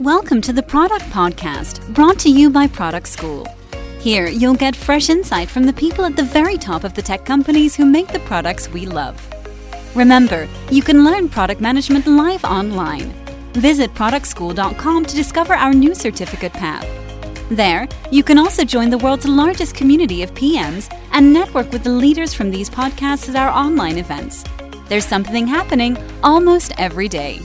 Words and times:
Welcome 0.00 0.40
to 0.42 0.54
the 0.54 0.62
Product 0.62 1.04
Podcast, 1.10 1.92
brought 1.92 2.18
to 2.20 2.30
you 2.30 2.48
by 2.48 2.66
Product 2.66 3.06
School. 3.06 3.46
Here, 3.98 4.28
you'll 4.28 4.54
get 4.54 4.74
fresh 4.74 5.10
insight 5.10 5.50
from 5.50 5.64
the 5.64 5.74
people 5.74 6.06
at 6.06 6.16
the 6.16 6.22
very 6.22 6.56
top 6.56 6.84
of 6.84 6.94
the 6.94 7.02
tech 7.02 7.26
companies 7.26 7.76
who 7.76 7.84
make 7.84 8.08
the 8.08 8.20
products 8.20 8.70
we 8.70 8.86
love. 8.86 9.20
Remember, 9.94 10.48
you 10.70 10.82
can 10.82 11.04
learn 11.04 11.28
product 11.28 11.60
management 11.60 12.06
live 12.06 12.42
online. 12.44 13.12
Visit 13.52 13.92
productschool.com 13.92 15.04
to 15.04 15.14
discover 15.14 15.52
our 15.52 15.74
new 15.74 15.94
certificate 15.94 16.54
path. 16.54 16.88
There, 17.50 17.86
you 18.10 18.22
can 18.22 18.38
also 18.38 18.64
join 18.64 18.88
the 18.88 18.96
world's 18.96 19.28
largest 19.28 19.74
community 19.74 20.22
of 20.22 20.32
PMs 20.32 20.90
and 21.12 21.30
network 21.30 21.70
with 21.72 21.84
the 21.84 21.90
leaders 21.90 22.32
from 22.32 22.50
these 22.50 22.70
podcasts 22.70 23.28
at 23.28 23.36
our 23.36 23.50
online 23.50 23.98
events. 23.98 24.44
There's 24.88 25.04
something 25.04 25.46
happening 25.46 25.98
almost 26.22 26.72
every 26.78 27.06
day. 27.06 27.42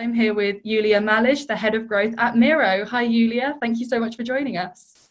I'm 0.00 0.14
here 0.14 0.32
with 0.32 0.64
Yuliya 0.64 1.04
Malysh, 1.04 1.46
the 1.46 1.54
head 1.54 1.74
of 1.74 1.86
growth 1.86 2.14
at 2.16 2.34
Miro. 2.34 2.86
Hi, 2.86 3.02
Yulia. 3.02 3.58
Thank 3.60 3.78
you 3.78 3.84
so 3.84 4.00
much 4.00 4.16
for 4.16 4.22
joining 4.22 4.56
us. 4.56 5.10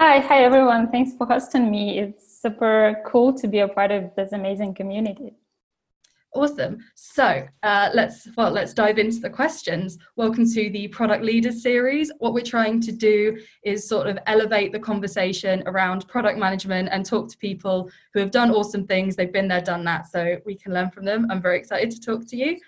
Hi, 0.00 0.18
hi 0.18 0.42
everyone. 0.42 0.90
Thanks 0.90 1.12
for 1.16 1.28
hosting 1.28 1.70
me. 1.70 2.00
It's 2.00 2.42
super 2.42 2.96
cool 3.06 3.32
to 3.34 3.46
be 3.46 3.60
a 3.60 3.68
part 3.68 3.92
of 3.92 4.10
this 4.16 4.32
amazing 4.32 4.74
community. 4.74 5.36
Awesome. 6.34 6.84
So 6.96 7.46
uh, 7.62 7.90
let's 7.94 8.26
well 8.36 8.50
let's 8.50 8.74
dive 8.74 8.98
into 8.98 9.20
the 9.20 9.30
questions. 9.30 9.96
Welcome 10.16 10.44
to 10.54 10.70
the 10.70 10.88
Product 10.88 11.22
Leaders 11.22 11.62
series. 11.62 12.10
What 12.18 12.34
we're 12.34 12.42
trying 12.42 12.80
to 12.80 12.90
do 12.90 13.38
is 13.62 13.88
sort 13.88 14.08
of 14.08 14.18
elevate 14.26 14.72
the 14.72 14.80
conversation 14.80 15.62
around 15.66 16.08
product 16.08 16.36
management 16.36 16.88
and 16.90 17.06
talk 17.06 17.28
to 17.28 17.38
people 17.38 17.92
who 18.12 18.18
have 18.18 18.32
done 18.32 18.50
awesome 18.50 18.88
things. 18.88 19.14
They've 19.14 19.32
been 19.32 19.46
there, 19.46 19.60
done 19.60 19.84
that, 19.84 20.10
so 20.10 20.38
we 20.44 20.56
can 20.56 20.74
learn 20.74 20.90
from 20.90 21.04
them. 21.04 21.28
I'm 21.30 21.40
very 21.40 21.58
excited 21.58 21.92
to 21.92 22.00
talk 22.00 22.26
to 22.26 22.36
you. 22.36 22.58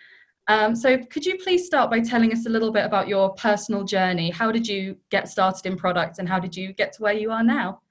Um, 0.49 0.75
so, 0.75 0.97
could 0.97 1.27
you 1.27 1.37
please 1.37 1.67
start 1.67 1.91
by 1.91 2.01
telling 2.01 2.33
us 2.33 2.47
a 2.47 2.49
little 2.49 2.73
bit 2.73 2.87
about 2.87 3.07
your 3.07 3.35
personal 3.35 3.85
journey? 3.85 4.31
How 4.31 4.51
did 4.51 4.67
you 4.67 4.97
get 5.11 5.29
started 5.29 5.67
in 5.67 5.77
product 5.77 6.19
and 6.19 6.27
how 6.27 6.41
did 6.41 6.57
you 6.57 6.73
get 6.73 6.95
to 6.95 7.03
where 7.03 7.13
you 7.13 7.31
are 7.31 7.45
now? 7.45 7.83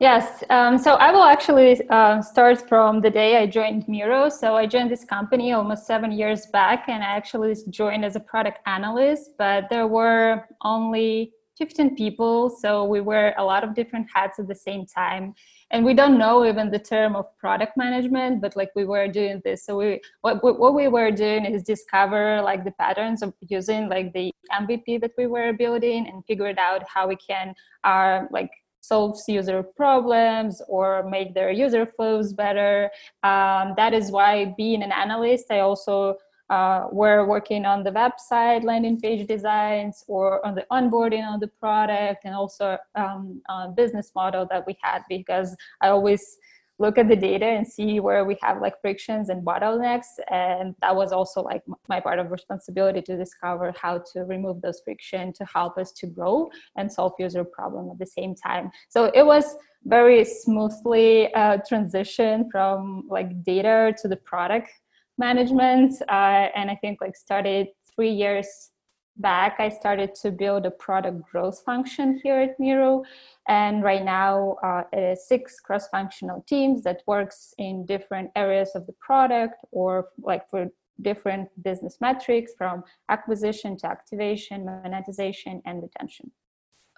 Yes, 0.00 0.42
um, 0.50 0.76
so 0.76 0.94
I 0.94 1.10
will 1.12 1.22
actually 1.22 1.88
uh, 1.88 2.20
start 2.22 2.68
from 2.68 3.00
the 3.00 3.10
day 3.10 3.36
I 3.36 3.46
joined 3.46 3.88
Miro. 3.88 4.28
So, 4.28 4.56
I 4.56 4.66
joined 4.66 4.90
this 4.90 5.04
company 5.04 5.52
almost 5.52 5.86
seven 5.86 6.10
years 6.10 6.46
back 6.46 6.88
and 6.88 7.02
I 7.02 7.06
actually 7.06 7.54
joined 7.70 8.04
as 8.04 8.16
a 8.16 8.20
product 8.20 8.58
analyst, 8.66 9.30
but 9.38 9.68
there 9.70 9.86
were 9.86 10.46
only 10.62 11.32
15 11.58 11.94
people. 11.94 12.50
So, 12.50 12.84
we 12.84 13.00
wear 13.00 13.34
a 13.38 13.44
lot 13.44 13.62
of 13.62 13.72
different 13.74 14.08
hats 14.12 14.40
at 14.40 14.48
the 14.48 14.54
same 14.54 14.84
time 14.84 15.34
and 15.70 15.84
we 15.84 15.94
don't 15.94 16.18
know 16.18 16.46
even 16.46 16.70
the 16.70 16.78
term 16.78 17.14
of 17.14 17.26
product 17.38 17.76
management 17.76 18.40
but 18.40 18.56
like 18.56 18.70
we 18.74 18.84
were 18.84 19.08
doing 19.08 19.40
this. 19.44 19.64
So 19.64 19.76
we 19.76 20.00
what, 20.22 20.42
what 20.42 20.74
we 20.74 20.88
were 20.88 21.10
doing 21.10 21.44
is 21.44 21.62
discover 21.62 22.40
like 22.42 22.64
the 22.64 22.72
patterns 22.72 23.22
of 23.22 23.34
using 23.48 23.88
like 23.88 24.12
the 24.12 24.32
mvp 24.52 25.00
that 25.00 25.12
we 25.18 25.26
were 25.26 25.52
building 25.52 26.06
and 26.08 26.24
figured 26.26 26.58
out 26.58 26.82
how 26.88 27.08
we 27.08 27.16
can 27.16 27.54
uh, 27.84 28.22
like 28.30 28.50
solve 28.80 29.18
user 29.28 29.62
problems 29.62 30.62
or 30.68 31.08
make 31.10 31.34
their 31.34 31.50
user 31.50 31.84
flows 31.84 32.32
better. 32.32 32.90
Um, 33.22 33.74
that 33.76 33.92
is 33.92 34.10
why 34.10 34.54
being 34.56 34.82
an 34.82 34.92
analyst 34.92 35.46
i 35.50 35.60
also 35.60 36.16
uh, 36.50 36.86
we're 36.90 37.26
working 37.26 37.64
on 37.64 37.82
the 37.82 37.90
website 37.90 38.64
landing 38.64 39.00
page 39.00 39.26
designs 39.26 40.04
or 40.08 40.44
on 40.46 40.54
the 40.54 40.66
onboarding 40.72 41.26
of 41.32 41.40
the 41.40 41.48
product 41.48 42.24
and 42.24 42.34
also 42.34 42.78
um, 42.94 43.40
business 43.76 44.12
model 44.14 44.46
that 44.50 44.66
we 44.66 44.76
had 44.82 45.02
because 45.08 45.56
i 45.80 45.88
always 45.88 46.38
look 46.78 46.96
at 46.96 47.08
the 47.08 47.16
data 47.16 47.44
and 47.44 47.66
see 47.66 47.98
where 47.98 48.24
we 48.24 48.36
have 48.40 48.60
like 48.60 48.80
frictions 48.80 49.30
and 49.30 49.44
bottlenecks 49.44 50.06
and 50.30 50.74
that 50.80 50.94
was 50.94 51.12
also 51.12 51.42
like 51.42 51.62
my 51.88 51.98
part 52.00 52.18
of 52.18 52.30
responsibility 52.30 53.02
to 53.02 53.16
discover 53.16 53.74
how 53.80 53.98
to 54.12 54.20
remove 54.20 54.60
those 54.62 54.80
friction 54.84 55.32
to 55.32 55.44
help 55.44 55.76
us 55.76 55.90
to 55.92 56.06
grow 56.06 56.48
and 56.76 56.90
solve 56.90 57.12
user 57.18 57.44
problem 57.44 57.90
at 57.90 57.98
the 57.98 58.06
same 58.06 58.34
time. 58.34 58.70
So 58.88 59.10
it 59.12 59.26
was 59.26 59.56
very 59.84 60.24
smoothly 60.24 61.32
uh, 61.34 61.58
transition 61.68 62.48
from 62.50 63.04
like 63.08 63.42
data 63.42 63.94
to 64.00 64.08
the 64.08 64.16
product 64.16 64.70
management 65.18 65.94
uh, 66.08 66.48
and 66.54 66.70
i 66.70 66.74
think 66.74 67.00
like 67.00 67.16
started 67.16 67.68
three 67.94 68.10
years 68.10 68.70
back 69.16 69.56
i 69.58 69.68
started 69.68 70.14
to 70.14 70.30
build 70.30 70.64
a 70.64 70.70
product 70.70 71.20
growth 71.30 71.62
function 71.64 72.20
here 72.22 72.40
at 72.40 72.58
miro 72.60 73.02
and 73.48 73.82
right 73.82 74.04
now 74.04 74.56
uh, 74.62 74.82
it 74.92 75.12
is 75.12 75.26
six 75.26 75.58
cross-functional 75.60 76.44
teams 76.48 76.82
that 76.82 77.02
works 77.06 77.52
in 77.58 77.84
different 77.84 78.30
areas 78.36 78.70
of 78.74 78.86
the 78.86 78.94
product 79.00 79.56
or 79.72 80.08
like 80.22 80.48
for 80.48 80.66
different 81.02 81.48
business 81.62 81.98
metrics 82.00 82.52
from 82.56 82.82
acquisition 83.08 83.76
to 83.76 83.86
activation 83.86 84.64
monetization 84.64 85.60
and 85.64 85.82
retention 85.82 86.30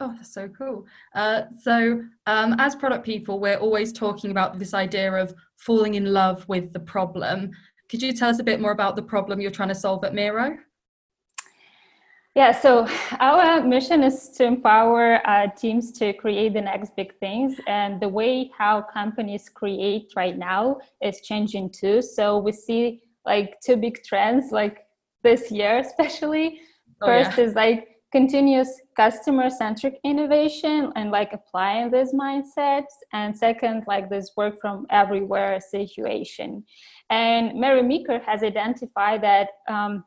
Oh, 0.02 0.14
that's 0.16 0.32
so 0.32 0.48
cool. 0.48 0.86
Uh, 1.14 1.42
so, 1.62 2.02
um, 2.26 2.56
as 2.58 2.74
product 2.74 3.04
people, 3.04 3.38
we're 3.38 3.58
always 3.58 3.92
talking 3.92 4.30
about 4.30 4.58
this 4.58 4.72
idea 4.72 5.12
of 5.12 5.34
falling 5.58 5.94
in 5.94 6.06
love 6.06 6.48
with 6.48 6.72
the 6.72 6.80
problem. 6.80 7.50
Could 7.90 8.02
you 8.02 8.12
tell 8.12 8.30
us 8.30 8.38
a 8.38 8.44
bit 8.44 8.60
more 8.60 8.70
about 8.70 8.94
the 8.94 9.02
problem 9.02 9.40
you're 9.40 9.50
trying 9.50 9.70
to 9.70 9.74
solve 9.74 10.04
at 10.04 10.14
Miro? 10.14 10.56
Yeah, 12.36 12.52
so 12.52 12.86
our 13.18 13.64
mission 13.64 14.04
is 14.04 14.28
to 14.36 14.44
empower 14.44 15.26
uh, 15.26 15.48
teams 15.48 15.90
to 15.98 16.12
create 16.12 16.54
the 16.54 16.60
next 16.60 16.94
big 16.94 17.18
things. 17.18 17.56
And 17.66 18.00
the 18.00 18.08
way 18.08 18.52
how 18.56 18.82
companies 18.82 19.48
create 19.48 20.12
right 20.14 20.38
now 20.38 20.78
is 21.02 21.20
changing 21.22 21.70
too. 21.70 22.00
So 22.00 22.38
we 22.38 22.52
see 22.52 23.02
like 23.26 23.56
two 23.60 23.76
big 23.76 24.04
trends, 24.04 24.52
like 24.52 24.84
this 25.24 25.50
year 25.50 25.78
especially. 25.78 26.60
Oh, 27.02 27.06
First 27.06 27.38
yeah. 27.38 27.44
is 27.44 27.54
like 27.54 27.88
continuous 28.12 28.80
customer 28.96 29.48
centric 29.50 30.00
innovation 30.04 30.92
and 30.96 31.10
like 31.10 31.32
applying 31.32 31.90
these 31.90 32.12
mindsets 32.12 32.94
and 33.12 33.36
second 33.36 33.84
like 33.86 34.10
this 34.10 34.32
work 34.36 34.60
from 34.60 34.86
everywhere 34.90 35.60
situation. 35.60 36.64
And 37.08 37.58
mary 37.58 37.82
meeker 37.82 38.18
has 38.20 38.42
identified 38.42 39.22
that 39.22 39.48
um, 39.68 40.04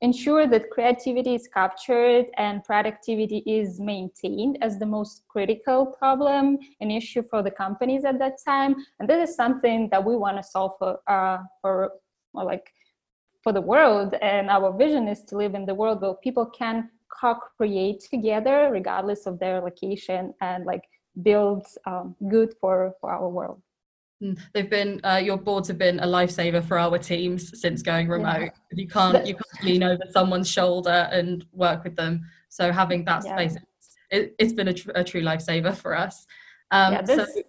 ensure 0.00 0.46
that 0.46 0.70
creativity 0.70 1.34
is 1.34 1.48
captured 1.48 2.26
and 2.36 2.62
productivity 2.62 3.38
is 3.46 3.80
maintained 3.80 4.58
as 4.60 4.78
the 4.78 4.86
most 4.86 5.22
critical 5.28 5.86
problem 5.86 6.58
an 6.80 6.90
issue 6.90 7.22
for 7.28 7.42
the 7.42 7.50
companies 7.50 8.04
at 8.04 8.18
that 8.18 8.36
time. 8.44 8.76
And 9.00 9.08
this 9.08 9.30
is 9.30 9.36
something 9.36 9.88
that 9.90 10.04
we 10.04 10.16
want 10.16 10.36
to 10.36 10.42
solve 10.42 10.72
for 10.78 11.00
uh, 11.08 11.38
for 11.60 11.92
like 12.34 12.72
for 13.42 13.52
the 13.52 13.60
world. 13.60 14.14
And 14.22 14.50
our 14.50 14.76
vision 14.76 15.08
is 15.08 15.24
to 15.24 15.36
live 15.36 15.54
in 15.54 15.66
the 15.66 15.74
world 15.74 16.00
where 16.00 16.14
people 16.14 16.46
can 16.46 16.90
co-create 17.20 18.00
together 18.00 18.68
regardless 18.72 19.26
of 19.26 19.38
their 19.38 19.60
location 19.60 20.34
and 20.40 20.64
like 20.64 20.82
build 21.22 21.66
um, 21.86 22.14
good 22.28 22.54
for 22.60 22.94
for 23.00 23.10
our 23.10 23.28
world. 23.28 23.62
Mm, 24.22 24.38
they've 24.52 24.70
been 24.70 25.00
uh, 25.04 25.20
your 25.22 25.36
boards 25.36 25.68
have 25.68 25.78
been 25.78 26.00
a 26.00 26.06
lifesaver 26.06 26.62
for 26.64 26.78
our 26.78 26.98
teams 26.98 27.60
since 27.60 27.82
going 27.82 28.08
remote. 28.08 28.40
Yeah. 28.40 28.50
you 28.72 28.88
can't 28.88 29.26
you 29.26 29.34
can't 29.34 29.62
lean 29.64 29.82
over 29.82 30.02
someone's 30.10 30.50
shoulder 30.50 31.08
and 31.12 31.44
work 31.52 31.84
with 31.84 31.96
them. 31.96 32.22
So 32.48 32.72
having 32.72 33.04
that 33.04 33.24
yeah. 33.24 33.36
space 33.36 33.56
it, 34.10 34.34
has 34.40 34.52
been 34.52 34.68
a, 34.68 34.74
tr- 34.74 34.90
a, 34.94 35.04
true 35.04 35.22
lifesaver 35.22 35.74
for 35.74 35.96
us. 35.96 36.26
Um, 36.70 36.94
yeah, 36.94 37.02
this, 37.02 37.34
so, 37.34 37.42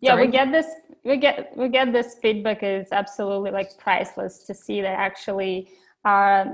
yeah 0.00 0.16
we 0.16 0.26
get 0.26 0.50
this 0.50 0.66
we 1.04 1.16
get 1.16 1.56
we 1.56 1.68
get 1.68 1.92
this 1.92 2.16
feedback 2.20 2.62
is 2.62 2.88
absolutely 2.92 3.50
like 3.50 3.76
priceless 3.78 4.44
to 4.44 4.54
see 4.54 4.80
that 4.80 4.98
actually 4.98 5.70
uh, 6.04 6.46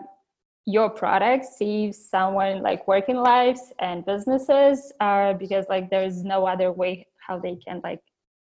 your 0.69 0.91
product 0.91 1.47
saves 1.47 1.97
someone 2.11 2.61
like 2.63 2.87
working 2.87 3.17
lives 3.17 3.73
and 3.81 4.05
businesses 4.05 4.93
uh, 5.01 5.33
because 5.33 5.65
like 5.71 5.89
there's 5.89 6.23
no 6.23 6.47
other 6.47 6.71
way 6.71 7.07
how 7.27 7.39
they 7.39 7.57
can 7.57 7.81
like 7.83 8.01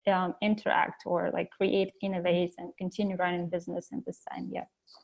um, 0.07 0.33
interact 0.41 1.03
or 1.05 1.31
like 1.33 1.51
create 1.51 1.91
innovate 2.01 2.55
and 2.59 2.71
continue 2.79 3.17
running 3.17 3.49
business 3.49 3.89
in 3.91 4.05
this 4.07 4.21
time 4.31 4.49
yeah 4.53 4.63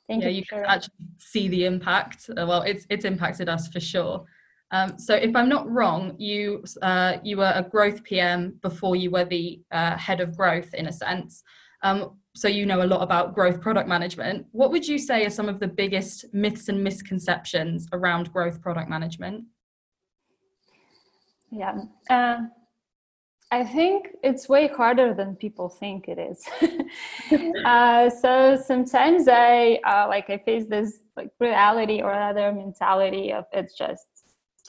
thank 0.08 0.22
you. 0.22 0.28
yeah, 0.28 0.32
you, 0.32 0.38
you 0.38 0.46
can 0.46 0.64
actually 0.64 0.94
see 1.18 1.48
the 1.48 1.64
impact. 1.64 2.30
Uh, 2.30 2.46
well 2.46 2.62
it's 2.62 2.86
it's 2.88 3.04
impacted 3.04 3.48
us 3.48 3.66
for 3.66 3.80
sure. 3.80 4.24
Um, 4.70 4.98
so 4.98 5.14
if 5.14 5.34
i'm 5.34 5.48
not 5.48 5.68
wrong 5.68 6.14
you 6.18 6.62
uh, 6.82 7.16
you 7.24 7.38
were 7.38 7.52
a 7.54 7.62
growth 7.62 8.04
pm 8.04 8.60
before 8.62 8.94
you 8.96 9.10
were 9.10 9.24
the 9.24 9.60
uh, 9.72 9.96
head 9.96 10.20
of 10.20 10.36
growth 10.36 10.72
in 10.74 10.86
a 10.86 10.92
sense 10.92 11.42
um, 11.82 12.18
so 12.34 12.48
you 12.48 12.66
know 12.66 12.82
a 12.82 12.86
lot 12.86 13.02
about 13.02 13.34
growth 13.34 13.60
product 13.60 13.88
management. 13.88 14.46
What 14.52 14.70
would 14.70 14.86
you 14.86 14.98
say 14.98 15.24
are 15.24 15.30
some 15.30 15.48
of 15.48 15.60
the 15.60 15.68
biggest 15.68 16.26
myths 16.32 16.68
and 16.68 16.82
misconceptions 16.82 17.88
around 17.92 18.32
growth 18.32 18.60
product 18.60 18.88
management? 18.88 19.44
Yeah, 21.50 21.78
uh, 22.10 22.38
I 23.50 23.64
think 23.64 24.08
it's 24.22 24.48
way 24.48 24.68
harder 24.68 25.14
than 25.14 25.34
people 25.36 25.70
think 25.70 26.06
it 26.06 26.18
is. 26.18 26.44
uh, 27.64 28.10
so 28.10 28.60
sometimes 28.62 29.26
I 29.26 29.80
uh, 29.84 30.06
like 30.08 30.28
I 30.28 30.38
face 30.38 30.66
this 30.68 31.00
like 31.16 31.30
reality 31.40 32.02
or 32.02 32.12
other 32.12 32.52
mentality 32.52 33.32
of 33.32 33.46
it's 33.52 33.74
just 33.74 34.06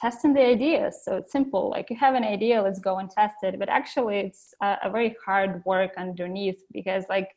testing 0.00 0.32
the 0.32 0.44
ideas. 0.44 1.02
So 1.04 1.16
it's 1.16 1.32
simple. 1.32 1.70
Like 1.70 1.90
you 1.90 1.96
have 1.96 2.14
an 2.14 2.24
idea, 2.24 2.62
let's 2.62 2.80
go 2.80 2.98
and 2.98 3.10
test 3.10 3.36
it. 3.42 3.58
But 3.58 3.68
actually, 3.68 4.18
it's 4.20 4.54
a, 4.62 4.76
a 4.84 4.90
very 4.90 5.16
hard 5.24 5.62
work 5.64 5.92
underneath 5.96 6.62
because 6.72 7.04
like 7.08 7.30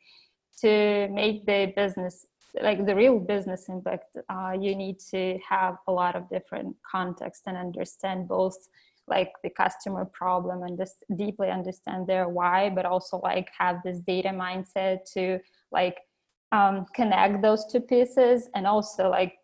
to 0.60 1.08
make 1.08 1.46
the 1.46 1.72
business 1.76 2.26
like 2.62 2.86
the 2.86 2.94
real 2.94 3.18
business 3.18 3.68
impact 3.68 4.16
uh, 4.28 4.52
you 4.58 4.76
need 4.76 5.00
to 5.00 5.38
have 5.48 5.76
a 5.88 5.92
lot 5.92 6.14
of 6.14 6.28
different 6.28 6.76
context 6.88 7.42
and 7.46 7.56
understand 7.56 8.28
both 8.28 8.68
like 9.08 9.32
the 9.42 9.50
customer 9.50 10.04
problem 10.04 10.62
and 10.62 10.78
just 10.78 11.04
deeply 11.16 11.50
understand 11.50 12.06
their 12.06 12.28
why 12.28 12.70
but 12.70 12.86
also 12.86 13.18
like 13.24 13.48
have 13.58 13.82
this 13.84 13.98
data 14.00 14.28
mindset 14.28 14.98
to 15.12 15.38
like 15.72 15.98
um, 16.52 16.86
connect 16.94 17.42
those 17.42 17.66
two 17.66 17.80
pieces 17.80 18.48
and 18.54 18.66
also 18.66 19.10
like 19.10 19.34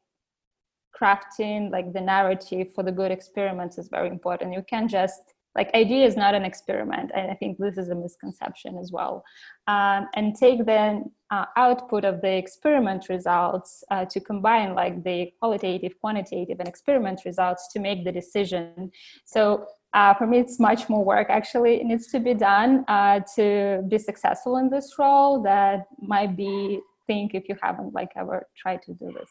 crafting 1.01 1.71
like 1.71 1.93
the 1.93 2.01
narrative 2.01 2.73
for 2.75 2.83
the 2.83 2.93
good 2.93 3.11
experiments 3.11 3.79
is 3.79 3.89
very 3.89 4.09
important. 4.09 4.55
You 4.55 4.65
can't 4.69 4.91
just 4.91 5.35
like 5.57 5.75
idea 5.75 6.07
is 6.07 6.17
not 6.17 6.35
an 6.35 6.45
experiment 6.45 7.11
and 7.13 7.29
i 7.29 7.35
think 7.35 7.59
this 7.59 7.77
is 7.77 7.89
a 7.89 7.95
misconception 7.95 8.79
as 8.79 8.93
well. 8.93 9.25
Um, 9.67 10.09
and 10.15 10.37
take 10.37 10.65
the 10.65 11.03
uh, 11.31 11.45
output 11.57 12.05
of 12.05 12.21
the 12.21 12.33
experiment 12.37 13.09
results 13.09 13.85
uh, 13.91 14.05
to 14.07 14.21
combine 14.21 14.75
like 14.75 15.03
the 15.03 15.33
qualitative 15.41 15.93
quantitative 16.01 16.59
and 16.61 16.69
experiment 16.69 17.23
results 17.25 17.69
to 17.73 17.81
make 17.81 18.05
the 18.05 18.13
decision. 18.13 18.91
So 19.25 19.67
uh, 19.93 20.15
for 20.15 20.27
me 20.27 20.39
it's 20.39 20.61
much 20.61 20.89
more 20.89 21.05
work 21.05 21.29
actually 21.31 21.83
needs 21.83 22.07
to 22.09 22.21
be 22.21 22.35
done 22.35 22.85
uh, 22.87 23.21
to 23.37 23.83
be 23.89 23.99
successful 23.99 24.57
in 24.57 24.71
this 24.71 24.95
role 24.99 25.43
that 25.43 25.87
might 26.01 26.37
be 26.37 26.81
think 27.07 27.35
if 27.35 27.49
you 27.49 27.57
haven't 27.61 27.93
like 27.93 28.13
ever 28.17 28.47
tried 28.57 28.83
to 28.83 28.93
do 28.95 29.13
this 29.19 29.31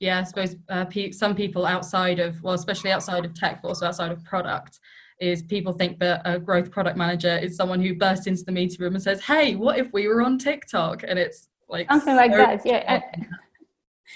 yeah, 0.00 0.20
I 0.20 0.24
suppose 0.24 0.56
uh, 0.68 0.84
pe- 0.84 1.10
some 1.10 1.34
people 1.34 1.66
outside 1.66 2.18
of, 2.18 2.42
well, 2.42 2.54
especially 2.54 2.90
outside 2.90 3.24
of 3.24 3.34
tech, 3.34 3.62
but 3.62 3.68
also 3.68 3.86
outside 3.86 4.12
of 4.12 4.24
product, 4.24 4.80
is 5.20 5.42
people 5.42 5.72
think 5.72 5.98
that 5.98 6.22
a 6.24 6.38
growth 6.38 6.70
product 6.70 6.96
manager 6.96 7.36
is 7.36 7.56
someone 7.56 7.80
who 7.80 7.94
bursts 7.94 8.26
into 8.26 8.44
the 8.44 8.52
meeting 8.52 8.78
room 8.80 8.94
and 8.94 9.02
says, 9.02 9.20
"Hey, 9.20 9.56
what 9.56 9.78
if 9.78 9.92
we 9.92 10.06
were 10.06 10.22
on 10.22 10.38
TikTok?" 10.38 11.02
And 11.06 11.18
it's 11.18 11.48
like 11.68 11.90
something 11.90 12.16
like 12.16 12.32
that. 12.32 12.64
Yeah, 12.64 13.00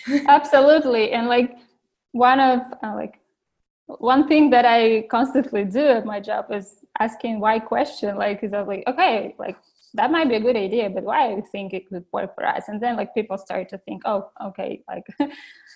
absolutely. 0.28 1.12
And 1.12 1.28
like 1.28 1.56
one 2.12 2.40
of 2.40 2.60
uh, 2.82 2.94
like 2.94 3.18
one 3.86 4.28
thing 4.28 4.50
that 4.50 4.64
I 4.64 5.06
constantly 5.10 5.64
do 5.64 5.84
at 5.84 6.06
my 6.06 6.20
job 6.20 6.46
is 6.52 6.84
asking 7.00 7.40
why 7.40 7.58
question. 7.58 8.16
Like, 8.16 8.42
is 8.42 8.52
that 8.52 8.68
like 8.68 8.84
okay, 8.86 9.34
like 9.38 9.56
that 9.94 10.10
might 10.10 10.28
be 10.28 10.36
a 10.36 10.40
good 10.40 10.56
idea, 10.56 10.88
but 10.88 11.04
why 11.04 11.32
I 11.32 11.40
think 11.52 11.74
it 11.74 11.88
could 11.88 12.04
work 12.12 12.34
for 12.34 12.46
us? 12.46 12.68
And 12.68 12.80
then 12.80 12.96
like 12.96 13.14
people 13.14 13.36
start 13.36 13.68
to 13.70 13.78
think, 13.78 14.02
oh, 14.04 14.30
okay, 14.42 14.82
like 14.88 15.04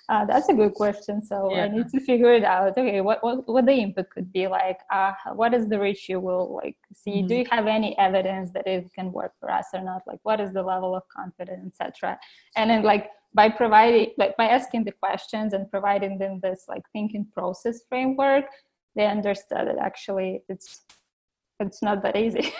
uh, 0.08 0.24
that's 0.24 0.48
a 0.48 0.54
good 0.54 0.74
question. 0.74 1.22
So 1.22 1.50
yeah. 1.52 1.64
I 1.64 1.68
need 1.68 1.88
to 1.90 2.00
figure 2.00 2.32
it 2.32 2.44
out. 2.44 2.78
Okay, 2.78 3.00
what, 3.00 3.22
what 3.22 3.46
what 3.48 3.66
the 3.66 3.72
input 3.72 4.08
could 4.10 4.32
be 4.32 4.46
like? 4.46 4.78
Uh, 4.92 5.12
what 5.34 5.52
is 5.54 5.68
the 5.68 5.78
reach 5.78 6.08
you 6.08 6.20
will 6.20 6.54
like 6.54 6.76
see? 6.94 7.18
Mm-hmm. 7.18 7.26
Do 7.26 7.34
you 7.34 7.44
have 7.50 7.66
any 7.66 7.96
evidence 7.98 8.50
that 8.52 8.66
it 8.66 8.92
can 8.94 9.12
work 9.12 9.32
for 9.38 9.50
us 9.50 9.66
or 9.74 9.82
not? 9.82 10.02
Like 10.06 10.20
what 10.22 10.40
is 10.40 10.52
the 10.52 10.62
level 10.62 10.94
of 10.94 11.02
confidence, 11.14 11.76
etc. 11.80 12.18
And 12.56 12.70
then 12.70 12.82
like 12.82 13.10
by 13.34 13.50
providing 13.50 14.12
like 14.16 14.36
by 14.36 14.48
asking 14.48 14.84
the 14.84 14.92
questions 14.92 15.52
and 15.52 15.70
providing 15.70 16.18
them 16.18 16.40
this 16.42 16.64
like 16.68 16.82
thinking 16.92 17.26
process 17.34 17.80
framework, 17.88 18.46
they 18.94 19.06
understood 19.06 19.68
that 19.68 19.78
actually 19.78 20.42
it's 20.48 20.84
it's 21.60 21.82
not 21.82 22.02
that 22.02 22.16
easy. 22.16 22.52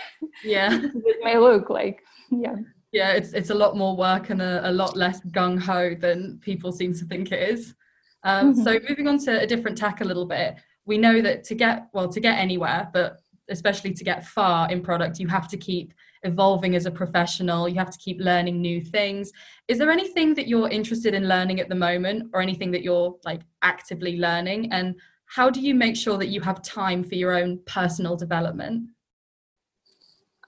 Yeah. 0.45 0.81
it 0.95 1.17
may 1.23 1.39
look 1.39 1.71
like, 1.71 2.03
yeah. 2.31 2.57
Yeah, 2.93 3.13
it's 3.13 3.33
it's 3.33 3.51
a 3.51 3.55
lot 3.55 3.77
more 3.77 3.97
work 3.97 4.31
and 4.31 4.41
a, 4.41 4.71
a 4.71 4.73
lot 4.73 4.97
less 4.97 5.21
gung 5.27 5.59
ho 5.59 5.95
than 5.95 6.39
people 6.41 6.73
seem 6.73 6.95
to 6.95 7.05
think 7.05 7.33
it 7.33 7.51
is. 7.51 7.75
Um, 8.23 8.55
mm-hmm. 8.55 8.63
So 8.63 8.79
moving 8.89 9.09
on 9.09 9.19
to 9.25 9.41
a 9.41 9.47
different 9.47 9.77
tack 9.77 10.01
a 10.01 10.05
little 10.05 10.25
bit, 10.27 10.57
we 10.87 10.97
know 10.97 11.21
that 11.21 11.45
to 11.45 11.55
get 11.55 11.89
well 11.93 12.09
to 12.09 12.21
get 12.21 12.39
anywhere, 12.39 12.89
but 12.93 13.19
especially 13.49 13.93
to 13.93 14.05
get 14.05 14.27
far 14.27 14.71
in 14.71 14.83
product, 14.83 15.19
you 15.19 15.29
have 15.29 15.49
to 15.49 15.57
keep 15.57 15.93
evolving 16.23 16.75
as 16.75 16.87
a 16.87 16.91
professional. 16.91 17.69
You 17.69 17.77
have 17.77 17.91
to 17.91 17.99
keep 17.99 18.21
learning 18.21 18.61
new 18.61 18.81
things. 18.81 19.31
Is 19.69 19.79
there 19.79 19.91
anything 19.91 20.35
that 20.35 20.49
you're 20.49 20.69
interested 20.69 21.15
in 21.15 21.29
learning 21.29 21.61
at 21.61 21.69
the 21.69 21.75
moment, 21.75 22.31
or 22.33 22.41
anything 22.41 22.71
that 22.73 22.83
you're 22.83 23.17
like 23.25 23.43
actively 23.63 24.19
learning? 24.19 24.73
And 24.73 24.97
how 25.27 25.51
do 25.51 25.61
you 25.61 25.75
make 25.75 25.97
sure 25.97 26.19
that 26.19 26.29
you 26.29 26.41
have 26.41 26.63
time 26.63 27.03
for 27.05 27.15
your 27.15 27.35
own 27.35 27.61
personal 27.67 28.17
development? 28.17 28.89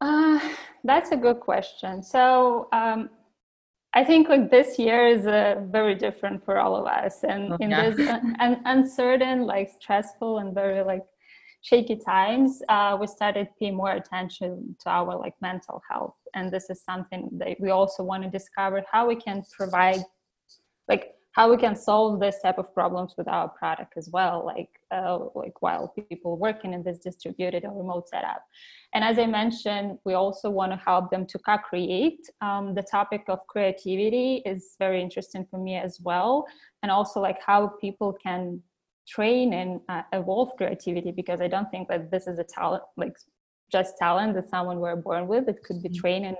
Uh, 0.00 0.38
that's 0.84 1.10
a 1.10 1.16
good 1.16 1.40
question. 1.40 2.02
So 2.02 2.68
um, 2.72 3.10
I 3.94 4.04
think 4.04 4.28
like 4.28 4.50
this 4.50 4.78
year 4.78 5.06
is 5.08 5.26
uh, 5.26 5.62
very 5.70 5.94
different 5.94 6.44
for 6.44 6.58
all 6.58 6.76
of 6.76 6.86
us, 6.86 7.24
and 7.24 7.56
in 7.60 7.70
this 7.70 7.98
un- 8.40 8.62
uncertain, 8.64 9.42
like 9.44 9.70
stressful, 9.80 10.38
and 10.38 10.54
very 10.54 10.84
like 10.84 11.04
shaky 11.62 11.96
times, 11.96 12.62
uh, 12.68 12.96
we 13.00 13.06
started 13.08 13.48
paying 13.58 13.74
more 13.74 13.92
attention 13.92 14.76
to 14.80 14.90
our 14.90 15.18
like 15.18 15.34
mental 15.40 15.82
health, 15.90 16.14
and 16.34 16.52
this 16.52 16.70
is 16.70 16.82
something 16.84 17.28
that 17.32 17.56
we 17.60 17.70
also 17.70 18.04
want 18.04 18.22
to 18.22 18.30
discover 18.30 18.84
how 18.90 19.08
we 19.08 19.16
can 19.16 19.42
provide 19.56 20.04
like 20.88 21.14
how 21.38 21.48
we 21.48 21.56
can 21.56 21.76
solve 21.76 22.18
this 22.18 22.42
type 22.42 22.58
of 22.58 22.74
problems 22.74 23.14
with 23.16 23.28
our 23.28 23.48
product 23.48 23.92
as 23.96 24.08
well 24.10 24.44
like 24.44 24.72
uh, 24.90 25.18
like 25.36 25.62
while 25.62 25.86
people 26.10 26.36
working 26.36 26.72
in 26.72 26.82
this 26.82 26.98
distributed 26.98 27.64
or 27.64 27.72
remote 27.82 28.08
setup. 28.08 28.42
And 28.92 29.04
as 29.04 29.16
i 29.20 29.26
mentioned 29.40 29.98
we 30.04 30.14
also 30.14 30.50
want 30.50 30.72
to 30.72 30.78
help 30.90 31.04
them 31.12 31.24
to 31.26 31.38
co-create. 31.38 32.22
Um, 32.40 32.74
the 32.74 32.82
topic 32.82 33.22
of 33.28 33.38
creativity 33.46 34.42
is 34.52 34.74
very 34.80 35.00
interesting 35.00 35.46
for 35.48 35.58
me 35.66 35.76
as 35.76 36.00
well 36.08 36.44
and 36.82 36.90
also 36.90 37.20
like 37.20 37.40
how 37.50 37.60
people 37.84 38.10
can 38.26 38.60
train 39.06 39.52
and 39.60 39.80
uh, 39.88 40.02
evolve 40.12 40.50
creativity 40.58 41.12
because 41.20 41.40
i 41.40 41.48
don't 41.54 41.70
think 41.70 41.88
that 41.88 42.10
this 42.10 42.26
is 42.26 42.38
a 42.38 42.44
talent 42.56 42.82
like 42.96 43.16
just 43.70 43.98
talent 43.98 44.34
that 44.34 44.48
someone 44.48 44.80
were 44.80 44.96
born 44.96 45.26
with 45.28 45.48
it 45.48 45.62
could 45.62 45.82
be 45.82 45.88
mm-hmm. 45.88 46.00
trained 46.00 46.26
and 46.26 46.36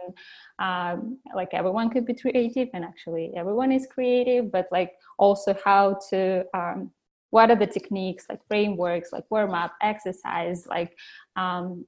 um, 0.59 1.19
like 1.35 1.53
everyone 1.53 1.91
could 1.91 2.07
be 2.07 2.15
creative 2.15 2.69
and 2.75 2.85
actually 2.85 3.33
everyone 3.37 3.71
is 3.71 3.87
creative 3.91 4.51
but 4.51 4.67
like 4.73 4.93
also 5.19 5.55
how 5.65 5.99
to 6.11 6.45
um, 6.55 6.91
what 7.31 7.51
are 7.51 7.57
the 7.57 7.67
techniques 7.67 8.27
like 8.29 8.41
frameworks 8.49 9.13
like 9.13 9.25
warm 9.31 9.53
up 9.53 9.73
exercise 9.83 10.67
like 10.67 10.97
um, 11.37 11.85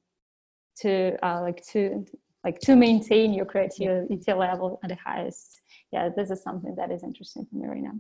to 0.81 1.17
uh, 1.25 1.41
like 1.41 1.65
to 1.67 2.05
like 2.45 2.59
to 2.61 2.75
maintain 2.77 3.35
your 3.35 3.45
creativity 3.45 4.33
level 4.33 4.81
at 4.83 4.89
the 4.89 4.97
highest. 4.97 5.61
Yeah 5.93 6.09
this 6.15 6.31
is 6.31 6.43
something 6.43 6.75
that 6.77 6.91
is 6.91 7.03
interesting 7.03 7.47
for 7.47 7.57
me 7.57 7.67
right 7.67 7.83
now. 7.83 7.99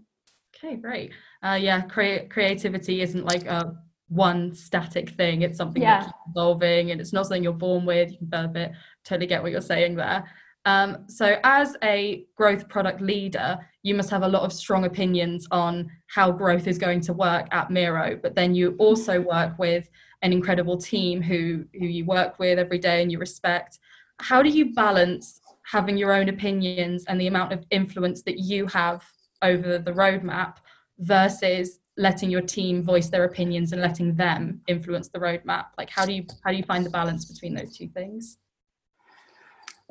Okay 0.55 0.77
great. 0.77 1.13
Uh, 1.43 1.59
yeah 1.61 1.83
cre- 1.83 2.27
creativity 2.29 3.03
isn't 3.03 3.25
like 3.25 3.47
a 3.47 3.77
one 4.11 4.53
static 4.55 5.11
thing. 5.11 5.43
It's 5.43 5.57
something 5.57 5.83
yeah. 5.83 6.01
that's 6.01 6.13
evolving 6.29 6.91
and 6.91 7.01
it's 7.01 7.13
not 7.13 7.27
something 7.27 7.43
you're 7.43 7.53
born 7.53 7.87
with. 7.87 8.11
You 8.11 8.19
can 8.19 8.27
develop 8.27 8.57
it. 8.57 8.73
Totally 9.05 9.27
get 9.27 9.43
what 9.43 9.53
you're 9.53 9.61
saying 9.61 9.97
there. 9.97 10.29
Um, 10.67 11.05
so, 11.09 11.37
as 11.43 11.77
a 11.83 12.27
growth 12.37 12.69
product 12.69 13.01
leader, 13.01 13.59
you 13.83 13.95
must 13.95 14.11
have 14.11 14.23
a 14.23 14.29
lot 14.29 14.43
of 14.43 14.53
strong 14.53 14.85
opinions 14.85 15.47
on 15.51 15.91
how 16.09 16.31
growth 16.31 16.67
is 16.67 16.77
going 16.77 17.01
to 17.03 17.15
work 17.15 17.47
at 17.51 17.71
Miro. 17.71 18.19
But 18.23 18.35
then 18.35 18.55
you 18.55 18.77
also 18.79 19.21
work 19.21 19.59
with 19.59 19.89
an 20.23 20.33
incredible 20.33 20.77
team 20.77 21.23
who 21.23 21.65
who 21.73 21.87
you 21.87 22.05
work 22.05 22.39
with 22.39 22.59
every 22.59 22.79
day 22.79 23.01
and 23.01 23.11
you 23.11 23.19
respect. 23.19 23.79
How 24.19 24.43
do 24.43 24.51
you 24.51 24.75
balance 24.75 25.41
having 25.65 25.97
your 25.97 26.13
own 26.13 26.29
opinions 26.29 27.05
and 27.07 27.19
the 27.19 27.29
amount 27.29 27.53
of 27.53 27.65
influence 27.71 28.23
that 28.23 28.39
you 28.39 28.67
have 28.67 29.03
over 29.41 29.79
the 29.79 29.93
roadmap 29.93 30.57
versus 30.99 31.79
letting 32.01 32.31
your 32.31 32.41
team 32.43 32.83
voice 32.83 33.09
their 33.09 33.25
opinions 33.25 33.73
and 33.73 33.81
letting 33.81 34.17
them 34.17 34.61
influence 34.67 35.09
the 35.09 35.19
roadmap? 35.19 35.67
Like 35.79 35.91
how 35.91 36.05
do 36.05 36.13
you 36.13 36.25
how 36.45 36.51
do 36.51 36.57
you 36.57 36.65
find 36.65 36.85
the 36.85 36.91
balance 36.91 37.25
between 37.25 37.55
those 37.55 37.77
two 37.77 37.89
things? 37.89 38.39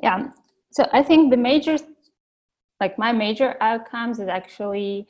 Yeah. 0.02 0.28
So 0.72 0.86
i 0.92 1.02
think 1.02 1.30
the 1.30 1.36
major 1.36 1.76
like 2.80 2.98
my 2.98 3.12
major 3.12 3.56
outcomes 3.60 4.18
is 4.18 4.28
actually 4.28 5.06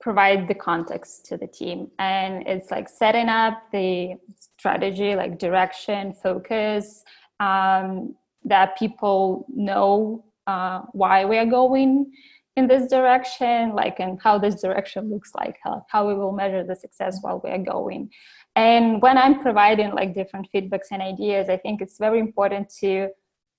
provide 0.00 0.46
the 0.46 0.54
context 0.54 1.26
to 1.26 1.36
the 1.36 1.46
team. 1.46 1.90
And 1.98 2.46
it's 2.46 2.70
like 2.70 2.88
setting 2.88 3.28
up 3.28 3.64
the 3.72 4.14
strategy 4.58 5.14
like 5.14 5.38
direction 5.38 6.14
focus 6.14 7.02
um, 7.40 8.14
that 8.44 8.78
people 8.78 9.46
know 9.48 10.24
uh, 10.46 10.82
why 10.92 11.24
we 11.24 11.36
are 11.36 11.46
going 11.46 12.12
in 12.58 12.66
this 12.66 12.88
direction 12.88 13.74
like 13.74 13.96
and 14.00 14.20
how 14.20 14.34
this 14.38 14.56
direction 14.60 15.10
looks 15.12 15.30
like 15.34 15.56
how, 15.64 15.86
how 15.88 16.06
we 16.08 16.14
will 16.14 16.32
measure 16.32 16.64
the 16.64 16.76
success 16.76 17.18
while 17.22 17.40
we 17.42 17.50
are 17.50 17.64
going. 17.74 18.10
And 18.56 19.00
when 19.00 19.16
i'm 19.16 19.40
providing 19.40 19.90
like 20.00 20.14
different 20.14 20.48
feedbacks 20.52 20.88
and 20.90 21.00
ideas 21.00 21.48
i 21.48 21.56
think 21.56 21.80
it's 21.80 21.98
very 22.06 22.20
important 22.28 22.64
to 22.80 23.08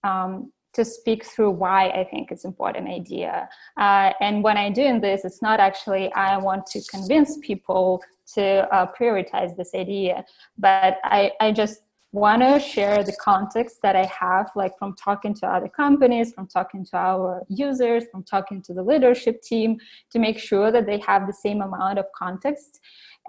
um, 0.03 0.51
to 0.73 0.85
speak 0.85 1.25
through 1.25 1.51
why 1.63 1.81
i 2.01 2.03
think 2.11 2.31
it's 2.31 2.45
important 2.45 2.87
idea. 3.01 3.49
Uh, 3.85 4.11
and 4.25 4.43
when 4.43 4.57
i'm 4.57 4.73
doing 4.73 4.99
this 5.01 5.25
it's 5.27 5.41
not 5.41 5.59
actually 5.59 6.05
i 6.13 6.37
want 6.37 6.65
to 6.73 6.79
convince 6.95 7.37
people 7.49 8.01
to 8.35 8.43
uh, 8.75 8.85
prioritize 8.97 9.55
this 9.57 9.71
idea 9.73 10.25
but 10.57 10.97
i 11.03 11.31
i 11.39 11.51
just 11.51 11.81
want 12.11 12.41
to 12.41 12.59
share 12.59 13.03
the 13.03 13.15
context 13.21 13.77
that 13.83 13.95
I 13.95 14.05
have, 14.05 14.49
like 14.55 14.77
from 14.79 14.95
talking 14.95 15.33
to 15.35 15.47
other 15.47 15.67
companies, 15.67 16.33
from 16.33 16.47
talking 16.47 16.83
to 16.85 16.97
our 16.97 17.43
users, 17.49 18.05
from 18.11 18.23
talking 18.23 18.61
to 18.63 18.73
the 18.73 18.81
leadership 18.81 19.41
team, 19.41 19.77
to 20.11 20.19
make 20.19 20.39
sure 20.39 20.71
that 20.71 20.85
they 20.87 20.99
have 20.99 21.27
the 21.27 21.33
same 21.33 21.61
amount 21.61 21.99
of 21.99 22.05
context 22.15 22.79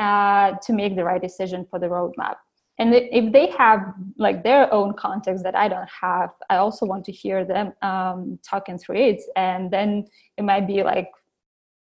uh, 0.01 0.53
to 0.63 0.73
make 0.73 0.97
the 0.97 1.05
right 1.05 1.21
decision 1.21 1.67
for 1.69 1.79
the 1.79 1.87
roadmap. 1.87 2.37
and 2.79 2.95
if 2.95 3.31
they 3.33 3.51
have 3.51 3.81
like 4.17 4.43
their 4.43 4.73
own 4.73 4.95
context 5.07 5.45
that 5.47 5.57
i 5.63 5.67
don't 5.73 5.93
have 6.05 6.31
i 6.53 6.57
also 6.57 6.87
want 6.87 7.05
to 7.05 7.13
hear 7.13 7.45
them 7.45 7.67
um, 7.83 8.39
talking 8.51 8.79
through 8.79 9.01
it 9.11 9.21
and 9.37 9.71
then 9.71 10.07
it 10.39 10.45
might 10.51 10.67
be 10.67 10.83
like 10.83 11.11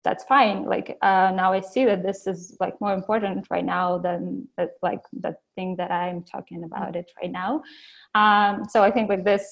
that's 0.08 0.24
fine. 0.24 0.64
Like 0.64 0.98
uh, 1.02 1.32
now 1.42 1.50
i 1.52 1.60
see 1.60 1.84
that 1.84 2.02
this 2.02 2.28
is 2.32 2.56
like 2.64 2.76
more 2.80 2.94
important 2.94 3.46
right 3.50 3.68
now 3.78 3.98
than 3.98 4.48
that 4.58 4.70
like 4.82 5.04
the 5.26 5.36
thing 5.56 5.76
that 5.80 5.92
i'm 5.92 6.24
talking 6.24 6.64
about 6.64 6.96
it 6.96 7.08
right 7.20 7.34
now. 7.44 7.52
Um, 8.22 8.54
so 8.74 8.78
i 8.88 8.92
think 8.96 9.10
with 9.10 9.24
this 9.32 9.46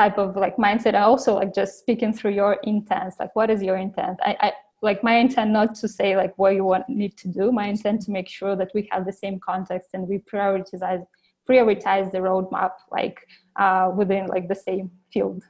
type 0.00 0.16
of 0.24 0.36
like 0.44 0.56
mindset 0.56 0.94
I 0.94 1.04
also 1.12 1.34
like 1.34 1.52
just 1.60 1.72
speaking 1.82 2.12
through 2.16 2.34
your 2.42 2.54
intent 2.72 3.12
like 3.22 3.34
what 3.38 3.50
is 3.54 3.60
your 3.68 3.76
intent? 3.76 4.16
I, 4.22 4.32
I 4.46 4.52
like 4.88 5.00
my 5.02 5.16
intent 5.24 5.50
not 5.50 5.74
to 5.80 5.86
say 5.98 6.16
like 6.22 6.32
what 6.38 6.54
you 6.54 6.64
want 6.64 6.88
need 6.88 7.14
to 7.18 7.28
do. 7.28 7.52
My 7.52 7.66
intent 7.74 8.00
to 8.02 8.10
make 8.10 8.28
sure 8.38 8.54
that 8.60 8.70
we 8.76 8.88
have 8.92 9.04
the 9.04 9.16
same 9.22 9.38
context 9.50 9.90
and 9.94 10.08
we 10.08 10.16
prioritize 10.32 11.04
prioritize 11.48 12.06
the 12.14 12.22
roadmap 12.28 12.74
like 12.98 13.18
uh, 13.64 13.90
within 14.00 14.26
like 14.34 14.46
the 14.48 14.60
same 14.68 14.90
field. 15.12 15.42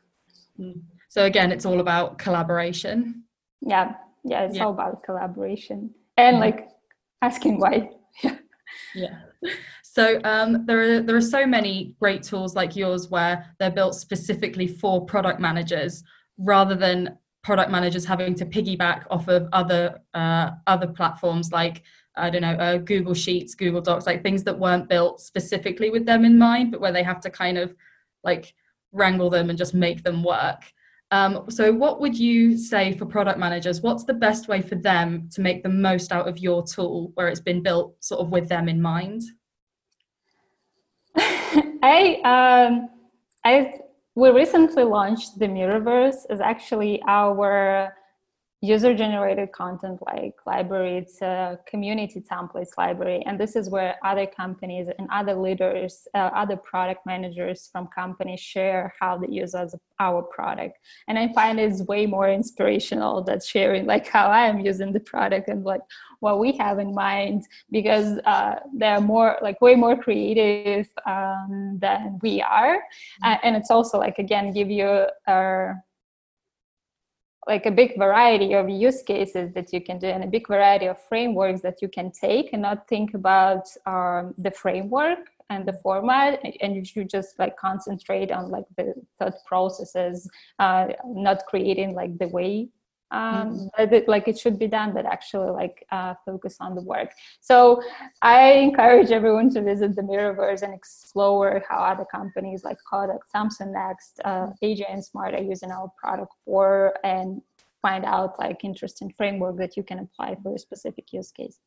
Hmm. 0.57 0.79
so 1.15 1.21
again 1.33 1.53
it's 1.55 1.67
all 1.69 1.81
about 1.87 2.19
collaboration. 2.19 3.25
Yeah 3.75 3.89
yeah 4.25 4.43
it's 4.43 4.57
yeah. 4.57 4.65
all 4.65 4.73
about 4.73 5.03
collaboration 5.03 5.91
and 6.17 6.35
mm-hmm. 6.35 6.43
like 6.43 6.69
asking 7.23 7.59
why 7.59 7.91
yeah 8.23 8.37
yeah 8.95 9.19
so 9.83 10.21
um, 10.23 10.65
there 10.67 10.81
are 10.81 11.01
there 11.01 11.17
are 11.17 11.21
so 11.21 11.45
many 11.45 11.97
great 11.99 12.23
tools 12.23 12.55
like 12.55 12.77
yours 12.77 13.11
where 13.11 13.55
they're 13.59 13.73
built 13.73 13.95
specifically 13.97 14.69
for 14.69 15.05
product 15.05 15.41
managers 15.41 16.05
rather 16.39 16.77
than 16.77 17.19
product 17.43 17.71
managers 17.71 18.05
having 18.05 18.35
to 18.35 18.47
piggyback 18.47 19.05
off 19.11 19.27
of 19.29 19.49
other 19.53 20.01
uh, 20.15 20.51
other 20.67 20.87
platforms 20.87 21.51
like 21.51 21.83
I 22.17 22.31
don't 22.31 22.43
know 22.43 22.55
uh, 22.55 22.77
Google 22.79 23.15
Sheets, 23.15 23.55
Google 23.55 23.81
Docs, 23.81 24.07
like 24.07 24.23
things 24.23 24.45
that 24.45 24.59
weren't 24.59 24.89
built 24.89 25.21
specifically 25.21 25.91
with 25.91 26.07
them 26.07 26.25
in 26.25 26.39
mind, 26.39 26.71
but 26.71 26.81
where 26.81 26.93
they 26.93 27.03
have 27.03 27.21
to 27.23 27.31
kind 27.31 27.59
of 27.59 27.75
like 28.23 28.55
wrangle 28.93 29.31
them 29.31 29.49
and 29.49 29.59
just 29.59 29.75
make 29.75 30.03
them 30.03 30.23
work. 30.23 30.63
Um, 31.13 31.47
so, 31.49 31.73
what 31.73 32.01
would 32.01 32.17
you 32.17 32.57
say 32.57 32.97
for 32.97 33.05
product 33.05 33.39
managers? 33.39 33.81
What's 33.81 34.05
the 34.05 34.15
best 34.15 34.47
way 34.47 34.63
for 34.63 34.77
them 34.77 35.29
to 35.33 35.41
make 35.41 35.63
the 35.63 35.69
most 35.69 36.13
out 36.13 36.29
of 36.29 36.39
your 36.39 36.65
tool 36.65 37.11
where 37.15 37.29
it's 37.29 37.41
been 37.41 37.63
built 37.63 37.97
sort 38.01 38.21
of 38.21 38.31
with 38.31 38.49
them 38.49 38.69
in 38.69 38.81
mind? 38.81 39.23
I 41.17 42.21
um, 42.25 42.89
I 43.45 43.75
we 44.15 44.31
recently 44.31 44.85
launched 44.85 45.39
the 45.39 45.47
Miroverse 45.47 46.31
is 46.31 46.41
actually 46.41 47.03
our 47.09 47.93
user 48.63 48.95
generated 48.95 49.53
content 49.53 49.99
like 50.03 50.35
library 50.47 50.99
it's 50.99 51.23
a 51.23 51.59
community 51.67 52.21
templates 52.21 52.77
library. 52.77 53.23
And 53.27 53.41
this 53.41 53.57
is 53.57 53.71
where 53.71 53.97
other 54.05 54.27
companies 54.27 54.89
and 54.99 55.09
other 55.11 55.35
leaders 55.35 56.07
uh, 56.15 56.31
other 56.35 56.57
product 56.57 57.07
managers 57.07 57.69
from 57.73 57.89
companies 57.89 58.41
share 58.41 58.93
how 59.01 59.17
they 59.17 59.29
use 59.29 59.55
our 59.99 60.23
product. 60.23 60.79
And 61.09 61.19
i 61.19 61.33
find 61.33 61.59
it's 61.59 61.83
way 61.83 62.07
more 62.07 62.29
inspirational 62.31 63.23
that 63.25 63.43
sharing 63.43 63.87
like 63.87 64.07
how 64.07 64.27
i 64.27 64.47
am 64.47 64.61
using 64.61 64.93
the 64.93 65.01
product 65.01 65.49
and 65.49 65.65
like 65.65 65.83
what 66.21 66.39
we 66.39 66.53
have 66.59 66.79
in 66.79 66.95
mind 66.95 67.47
because 67.71 68.19
uh, 68.27 68.57
they're 68.75 69.01
more 69.01 69.39
like 69.41 69.61
way 69.63 69.75
more 69.75 69.97
creative 69.97 70.87
um, 71.07 71.79
than 71.81 72.19
we 72.23 72.43
are. 72.43 72.77
Mm-hmm. 72.77 73.33
uh, 73.33 73.37
and 73.43 73.57
it's 73.57 73.71
also 73.71 73.99
like 73.99 74.19
again 74.19 74.53
give 74.53 74.71
you 74.71 75.07
a 75.27 75.75
like 77.47 77.67
a 77.67 77.71
big 77.71 77.97
variety 77.97 78.55
of 78.55 78.69
use 78.69 79.03
cases 79.03 79.53
that 79.55 79.73
you 79.73 79.81
can 79.81 79.99
do 79.99 80.07
and 80.07 80.23
a 80.23 80.27
big 80.27 80.47
variety 80.47 80.87
of 80.87 80.97
frameworks 81.09 81.61
that 81.63 81.81
you 81.81 81.89
can 81.89 82.11
take 82.11 82.53
and 82.53 82.63
not 82.63 82.87
think 82.87 83.15
about 83.15 83.67
um, 83.87 84.35
the 84.39 84.51
framework 84.51 85.31
and 85.49 85.67
the 85.67 85.73
format. 85.83 86.41
And 86.61 86.87
you 86.95 87.05
just 87.05 87.39
like 87.39 87.57
concentrate 87.57 88.31
on 88.31 88.51
like 88.51 88.67
the 88.77 88.95
thought 89.19 89.35
processes 89.47 90.29
uh, 90.59 90.89
not 91.05 91.45
creating 91.49 91.95
like 91.95 92.19
the 92.19 92.29
way 92.29 92.69
um, 93.11 93.71
mm-hmm. 93.79 93.95
it, 93.95 94.09
like 94.09 94.29
it 94.29 94.39
should 94.39 94.59
be 94.59 94.67
done 94.67 94.93
but 94.93 95.07
actually 95.07 95.51
like 95.51 95.85
uh, 95.91 96.15
focus 96.25 96.57
on 96.61 96.75
the 96.75 96.83
work 96.83 97.11
so 97.41 97.83
i 98.23 98.53
encourage 98.53 99.11
everyone 99.11 99.51
to 99.51 99.61
visit 99.63 99.95
the 99.97 100.03
miroverse 100.03 100.63
and 100.63 100.75
explore 100.75 101.63
how 101.69 101.79
other 101.79 102.05
companies 102.05 102.65
like 102.65 102.79
kodak 102.89 103.21
samsung 103.35 103.73
next 103.73 104.21
uh, 104.25 104.49
AJ 104.63 104.85
and 104.89 105.05
smart 105.05 105.35
are 105.35 105.43
using 105.43 105.71
our 105.71 105.91
product 105.97 106.33
for 106.45 106.95
and 107.05 107.43
find 107.83 108.05
out 108.05 108.39
like 108.39 108.65
interesting 108.65 109.13
framework 109.17 109.57
that 109.57 109.77
you 109.77 109.83
can 109.83 110.01
apply 110.01 110.37
for 110.43 110.55
a 110.55 110.59
specific 110.59 111.13
use 111.13 111.31
case 111.33 111.59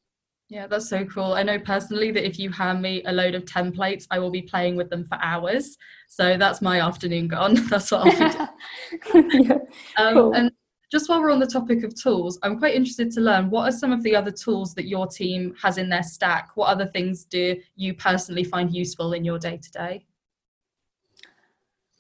yeah, 0.50 0.68
that's 0.68 0.88
so 0.88 1.04
cool. 1.06 1.34
I 1.34 1.42
know 1.42 1.58
personally 1.58 2.12
that 2.12 2.28
if 2.28 2.38
you 2.38 2.52
hand 2.52 2.82
me 2.82 3.02
a 3.06 3.12
load 3.12 3.34
of 3.34 3.46
templates, 3.46 4.06
I 4.12 4.20
will 4.20 4.30
be 4.30 4.44
playing 4.44 4.76
with 4.76 4.90
them 4.90 5.04
for 5.06 5.18
hours. 5.22 5.78
So 6.08 6.38
that's 6.38 6.62
my 6.62 6.80
afternoon 6.82 7.28
gone. 7.28 7.56
that's 7.70 7.92
what 7.92 8.06
I'll 8.06 8.12
be 8.12 9.22
doing. 9.24 9.46
yeah, 9.48 9.58
um, 9.98 10.14
cool. 10.14 10.34
And 10.34 10.52
just 10.94 11.10
while 11.10 11.20
we're 11.20 11.32
on 11.32 11.40
the 11.40 11.48
topic 11.48 11.84
of 11.84 11.96
tools, 11.96 12.38
I'm 12.44 12.60
quite 12.60 12.76
interested 12.76 13.10
to 13.14 13.20
learn 13.20 13.50
what 13.50 13.68
are 13.68 13.72
some 13.72 13.92
of 13.92 14.04
the 14.04 14.16
other 14.16 14.30
tools 14.30 14.76
that 14.76 14.86
your 14.86 15.08
team 15.08 15.56
has 15.60 15.80
in 15.80 15.90
their 15.90 16.04
stack? 16.04 16.52
What 16.54 16.68
other 16.68 16.86
things 16.86 17.26
do 17.26 17.60
you 17.76 17.96
personally 17.96 18.44
find 18.44 18.72
useful 18.72 19.14
in 19.14 19.26
your 19.26 19.40
day 19.40 19.58
to 19.58 19.72
day? 19.72 20.06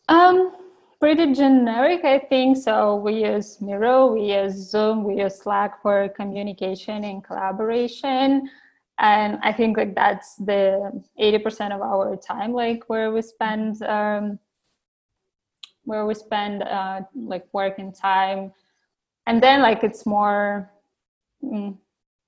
Um, 0.09 0.55
pretty 0.99 1.33
generic, 1.33 2.05
I 2.05 2.19
think. 2.19 2.55
So 2.55 2.97
we 2.97 3.25
use 3.25 3.59
Miro, 3.61 4.13
we 4.13 4.31
use 4.31 4.53
Zoom, 4.69 5.03
we 5.03 5.21
use 5.23 5.41
Slack 5.41 5.81
for 5.81 6.09
communication 6.09 7.03
and 7.03 7.23
collaboration. 7.23 8.47
And 8.99 9.39
I 9.41 9.53
think 9.53 9.75
like 9.75 9.95
that's 9.95 10.35
the 10.35 11.01
80% 11.19 11.73
of 11.73 11.81
our 11.81 12.15
time, 12.15 12.53
like 12.53 12.83
where 12.91 13.11
we 13.11 13.23
spend 13.23 13.81
um, 13.81 14.37
where 15.85 16.05
we 16.05 16.13
spend 16.13 16.61
uh, 16.61 17.01
like 17.15 17.47
working 17.53 17.91
time 17.91 18.53
and 19.27 19.41
then 19.41 19.61
like 19.61 19.83
it's 19.83 20.05
more 20.05 20.71
mm, 21.43 21.77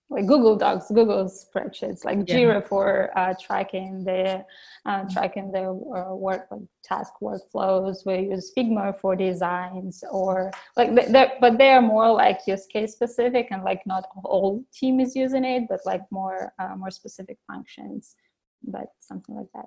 like 0.10 0.28
Google 0.28 0.56
Docs, 0.56 0.90
Google 0.90 1.26
spreadsheets, 1.26 2.06
like 2.06 2.20
yeah. 2.28 2.36
Jira 2.36 2.68
for 2.68 3.12
uh, 3.18 3.34
tracking 3.42 4.04
the 4.04 4.46
uh, 4.86 5.04
tracking 5.12 5.52
the 5.52 5.64
uh, 5.64 6.16
work 6.16 6.46
like 6.52 6.62
task 6.84 7.14
workflows. 7.22 8.06
We 8.06 8.30
use 8.30 8.52
Figma 8.56 9.00
for 9.00 9.16
designs, 9.16 10.04
or 10.12 10.52
like 10.78 10.94
they're, 10.94 11.34
but 11.42 11.58
they 11.58 11.72
are 11.72 11.82
more 11.82 12.12
like 12.14 12.40
use 12.46 12.68
case 12.68 12.94
specific, 12.94 13.48
and 13.50 13.64
like 13.64 13.82
not 13.88 14.06
all 14.24 14.64
team 14.72 15.00
is 15.00 15.16
using 15.16 15.44
it, 15.44 15.64
but 15.68 15.80
like 15.86 16.04
more 16.12 16.54
uh, 16.60 16.76
more 16.76 16.92
specific 16.92 17.40
functions, 17.48 18.16
but 18.64 18.88
something 19.00 19.36
like 19.36 19.52
that 19.56 19.66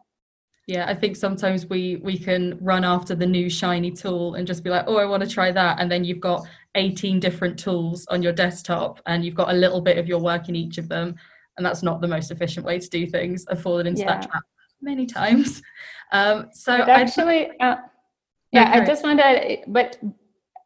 yeah 0.69 0.87
i 0.87 0.95
think 0.95 1.17
sometimes 1.17 1.67
we 1.67 1.97
we 1.97 2.17
can 2.17 2.57
run 2.61 2.85
after 2.85 3.15
the 3.15 3.27
new 3.27 3.51
shiny 3.51 3.91
tool 3.91 4.35
and 4.35 4.47
just 4.47 4.63
be 4.63 4.71
like 4.71 4.85
oh 4.87 4.99
i 4.99 5.05
want 5.05 5.23
to 5.23 5.29
try 5.29 5.51
that 5.51 5.81
and 5.81 5.91
then 5.91 6.05
you've 6.05 6.21
got 6.21 6.47
18 6.79 7.19
different 7.19 7.59
tools 7.59 8.07
on 8.07 8.23
your 8.23 8.33
desktop 8.33 9.01
and 9.07 9.25
you've 9.25 9.35
got 9.35 9.51
a 9.51 9.53
little 9.53 9.81
bit 9.81 9.99
of 9.99 10.07
your 10.07 10.21
work 10.21 10.49
in 10.49 10.55
each 10.55 10.79
of 10.79 10.89
them 10.89 11.15
and 11.57 11.67
that's 11.67 11.83
not 11.83 12.01
the 12.01 12.09
most 12.09 12.31
efficient 12.31 12.65
way 12.65 12.79
to 12.79 12.89
do 12.89 13.07
things 13.07 13.45
i've 13.51 13.61
fallen 13.61 13.87
into 13.87 14.03
yeah. 14.03 14.07
that 14.07 14.31
trap 14.31 14.45
many 14.81 15.05
times 15.05 15.61
um 16.13 16.49
so 16.53 16.73
actually 16.73 17.51
uh, 17.61 17.77
yeah 18.53 18.71
okay. 18.71 18.81
i 18.81 18.87
just 18.87 19.03
want 19.03 19.19
to 19.19 19.59
but 19.67 19.99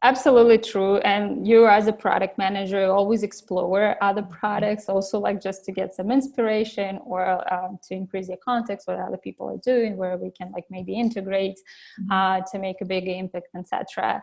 absolutely 0.03 0.57
true 0.57 0.97
and 0.97 1.47
you 1.47 1.65
as 1.65 1.87
a 1.87 1.93
product 1.93 2.37
manager 2.37 2.91
always 2.91 3.23
explore 3.23 3.95
other 4.03 4.21
products 4.23 4.89
also 4.89 5.17
like 5.17 5.41
just 5.41 5.63
to 5.63 5.71
get 5.71 5.95
some 5.95 6.11
inspiration 6.11 6.99
or 7.05 7.21
um, 7.53 7.79
to 7.81 7.95
increase 7.95 8.27
your 8.27 8.37
context 8.43 8.87
what 8.87 8.99
other 8.99 9.17
people 9.17 9.49
are 9.49 9.61
doing 9.63 9.95
where 9.95 10.17
we 10.17 10.29
can 10.29 10.51
like 10.51 10.65
maybe 10.69 10.93
integrate 10.93 11.57
mm-hmm. 12.01 12.11
uh, 12.11 12.41
to 12.51 12.59
make 12.59 12.81
a 12.81 12.85
big 12.85 13.07
impact 13.07 13.47
etc 13.57 14.21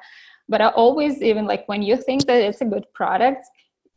but 0.50 0.61
i 0.61 0.69
always 0.83 1.23
even 1.23 1.47
like 1.47 1.66
when 1.69 1.83
you 1.83 1.97
think 1.97 2.26
that 2.26 2.40
it's 2.42 2.61
a 2.61 2.64
good 2.75 2.87
product 2.92 3.45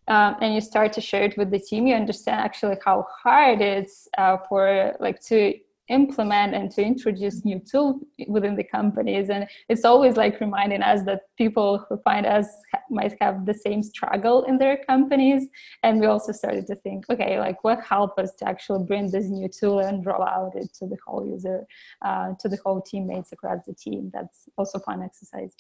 um, 0.08 0.36
and 0.42 0.54
you 0.54 0.62
start 0.62 0.94
to 0.94 1.02
share 1.02 1.24
it 1.24 1.38
with 1.38 1.50
the 1.52 1.60
team 1.60 1.88
you 1.88 1.96
understand 1.96 2.40
actually 2.40 2.78
how 2.86 3.06
hard 3.24 3.62
it 3.62 3.84
is 3.84 4.08
uh, 4.18 4.38
for 4.48 4.96
like 5.00 5.20
to 5.22 5.54
implement 5.90 6.56
and 6.56 6.72
to 6.72 6.82
introduce 6.82 7.44
new 7.44 7.60
tools 7.60 8.02
within 8.28 8.56
the 8.56 8.64
companies. 8.64 9.30
And 9.30 9.48
it's 9.68 9.84
always 9.84 10.16
like 10.16 10.40
reminding 10.40 10.82
us 10.82 11.04
that 11.04 11.22
people 11.38 11.86
who 11.90 11.98
find 11.98 12.26
us 12.26 12.48
might 12.90 13.16
have 13.20 13.46
the 13.46 13.54
same 13.54 13.84
struggle 13.84 14.44
in 14.44 14.58
their 14.58 14.78
companies. 14.86 15.48
And 15.84 16.00
we 16.00 16.06
also 16.06 16.32
started 16.32 16.68
to 16.68 16.76
think 16.76 17.06
okay 17.10 17.40
like 17.40 17.64
what 17.64 17.84
help 17.84 18.18
us 18.18 18.34
to 18.40 18.48
actually 18.48 18.86
bring 18.86 19.12
this 19.12 19.26
new 19.26 19.50
tool 19.50 19.80
and 19.80 20.06
roll 20.06 20.24
out 20.24 20.56
it 20.56 20.74
to 20.80 20.88
the 20.88 20.98
whole 21.06 21.26
user 21.26 21.66
uh, 22.02 22.34
to 22.40 22.48
the 22.48 22.60
whole 22.64 22.82
teammates 22.82 23.32
across 23.32 23.66
the 23.66 23.74
team? 23.74 24.10
That's 24.14 24.48
also 24.58 24.80
fun 24.80 25.04
exercise 25.04 25.54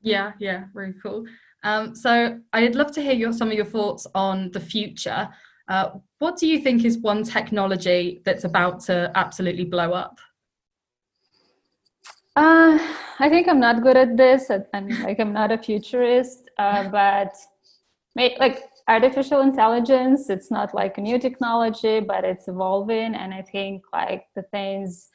yeah 0.00 0.32
yeah 0.38 0.64
very 0.74 0.94
cool 1.02 1.24
um, 1.62 1.94
so 1.94 2.38
i'd 2.54 2.74
love 2.74 2.92
to 2.92 3.02
hear 3.02 3.12
your, 3.12 3.32
some 3.32 3.48
of 3.48 3.54
your 3.54 3.64
thoughts 3.64 4.06
on 4.14 4.50
the 4.52 4.60
future 4.60 5.28
uh, 5.70 5.90
what 6.18 6.36
do 6.36 6.48
you 6.48 6.58
think 6.58 6.84
is 6.84 6.98
one 6.98 7.22
technology 7.22 8.22
that's 8.24 8.42
about 8.42 8.80
to 8.80 9.10
absolutely 9.14 9.64
blow 9.64 9.92
up? 9.92 10.18
Uh, 12.34 12.76
I 13.20 13.28
think 13.28 13.48
I'm 13.48 13.60
not 13.60 13.80
good 13.80 13.96
at 13.96 14.16
this. 14.16 14.50
I'm 14.74 14.88
like 15.02 15.20
I'm 15.20 15.32
not 15.32 15.52
a 15.52 15.58
futurist, 15.58 16.50
uh, 16.58 16.88
but 16.88 17.36
like 18.16 18.64
artificial 18.88 19.40
intelligence 19.40 20.28
it's 20.30 20.50
not 20.50 20.74
like 20.74 20.98
a 20.98 21.00
new 21.00 21.16
technology 21.16 22.00
but 22.00 22.24
it's 22.24 22.48
evolving 22.48 23.14
and 23.14 23.32
i 23.32 23.40
think 23.40 23.84
like 23.92 24.24
the 24.34 24.42
things 24.50 25.08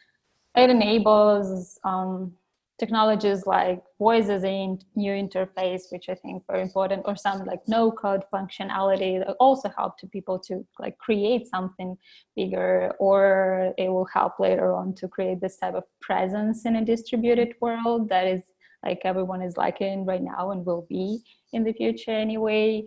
it 0.56 0.70
enables 0.70 1.78
um, 1.84 2.32
technologies 2.78 3.46
like 3.46 3.82
voices 3.98 4.44
in 4.44 4.78
new 4.96 5.12
interface 5.12 5.84
which 5.92 6.10
i 6.10 6.16
think 6.16 6.44
very 6.48 6.62
important 6.62 7.02
or 7.06 7.16
some 7.16 7.46
like 7.46 7.62
no 7.68 7.92
code 7.92 8.24
functionality 8.34 9.18
that 9.20 9.36
also 9.40 9.72
help 9.78 9.98
to 9.98 10.08
people 10.08 10.38
to 10.38 10.66
like 10.80 10.98
create 10.98 11.48
something 11.48 11.98
bigger 12.36 12.94
or 13.00 13.74
it 13.78 13.88
will 13.88 14.08
help 14.14 14.40
later 14.40 14.74
on 14.74 14.94
to 14.94 15.08
create 15.08 15.40
this 15.40 15.58
type 15.58 15.74
of 15.74 15.84
presence 16.02 16.66
in 16.66 16.76
a 16.76 16.86
distributed 16.86 17.54
world 17.62 18.10
that 18.10 18.28
is 18.28 18.44
like 18.84 19.02
everyone 19.06 19.42
is 19.42 19.56
liking 19.58 20.06
right 20.06 20.22
now 20.22 20.52
and 20.52 20.66
will 20.66 20.86
be 20.90 21.20
in 21.54 21.64
the 21.64 21.74
future 21.74 22.12
anyway. 22.12 22.84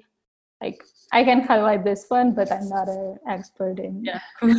Like 0.63 0.83
i 1.13 1.23
can 1.23 1.41
highlight 1.41 1.85
this 1.85 2.07
one 2.09 2.35
but 2.35 2.51
i'm 2.51 2.69
not 2.69 2.89
an 2.89 3.17
expert 3.29 3.79
in 3.79 4.05
yeah 4.05 4.21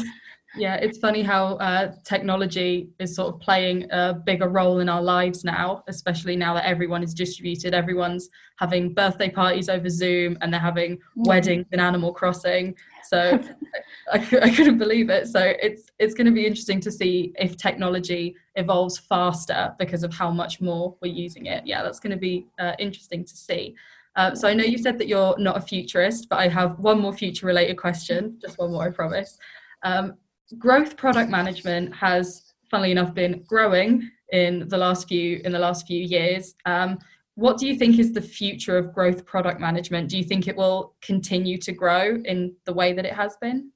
yeah 0.56 0.76
it's 0.76 0.98
funny 0.98 1.22
how 1.22 1.56
uh, 1.58 1.92
technology 2.04 2.90
is 3.00 3.16
sort 3.16 3.34
of 3.34 3.40
playing 3.40 3.86
a 3.92 4.14
bigger 4.14 4.50
role 4.50 4.80
in 4.80 4.90
our 4.90 5.02
lives 5.02 5.44
now 5.44 5.84
especially 5.88 6.36
now 6.36 6.54
that 6.54 6.66
everyone 6.66 7.04
is 7.04 7.14
distributed. 7.14 7.74
Everyone's 7.74 8.30
having 8.58 8.94
birthday 8.94 9.30
parties 9.30 9.70
over 9.70 9.90
zoom 9.90 10.38
and 10.42 10.52
they're 10.52 10.60
having 10.60 10.98
mm. 10.98 11.28
weddings 11.28 11.66
in 11.72 11.80
animal 11.80 12.14
crossing. 12.14 12.76
So 13.04 13.40
I, 14.14 14.18
I 14.42 14.50
couldn't 14.50 14.78
believe 14.78 15.10
it. 15.10 15.28
So 15.28 15.54
it's 15.62 15.84
it's 16.00 16.14
going 16.14 16.28
to 16.28 16.34
be 16.34 16.46
interesting 16.46 16.80
to 16.82 16.92
see 16.92 17.34
if 17.38 17.58
technology 17.58 18.36
evolves 18.56 18.98
faster 18.98 19.76
because 19.80 20.04
of 20.04 20.14
how 20.14 20.32
much 20.32 20.62
more 20.62 20.96
we're 21.02 21.14
using 21.14 21.46
it. 21.48 21.66
Yeah 21.66 21.84
that's 21.84 22.00
going 22.00 22.12
to 22.12 22.18
be 22.18 22.48
uh, 22.60 22.74
interesting 22.80 23.26
to 23.26 23.36
see. 23.36 23.76
Uh, 24.16 24.36
so 24.36 24.48
I 24.48 24.54
know 24.54 24.64
you 24.64 24.78
said 24.78 24.98
that 24.98 25.08
you're 25.08 25.38
not 25.38 25.58
a 25.58 25.62
futurist, 25.62 26.28
but 26.30 26.40
I 26.40 26.48
have 26.50 26.80
one 26.80 27.00
more 27.00 27.14
future 27.14 27.46
related 27.46 27.78
question, 27.78 28.38
just 28.42 28.58
one 28.58 28.72
more, 28.72 28.84
I 28.84 28.90
promise. 28.90 29.38
Um, 29.84 30.16
growth 30.58 30.98
product 30.98 31.30
management 31.30 31.96
has, 31.96 32.54
funnily 32.70 32.92
enough, 32.92 33.14
been 33.14 33.44
growing 33.48 34.10
in 34.32 34.68
the 34.68 34.78
last 34.78 35.08
few 35.08 35.42
in 35.44 35.52
the 35.52 35.60
last 35.60 35.88
few 35.88 36.02
years. 36.02 36.56
Um, 36.66 37.00
what 37.36 37.58
do 37.58 37.68
you 37.68 37.78
think 37.78 38.00
is 38.00 38.12
the 38.12 38.22
future 38.22 38.78
of 38.78 38.94
growth 38.94 39.26
product 39.26 39.62
management? 39.62 40.10
Do 40.10 40.18
you 40.18 40.24
think 40.24 40.48
it 40.48 40.56
will 40.56 40.96
continue 41.02 41.58
to 41.60 41.72
grow 41.72 42.22
in 42.26 42.54
the 42.66 42.74
way 42.74 42.92
that 42.94 43.06
it 43.06 43.14
has 43.14 43.38
been? 43.38 43.72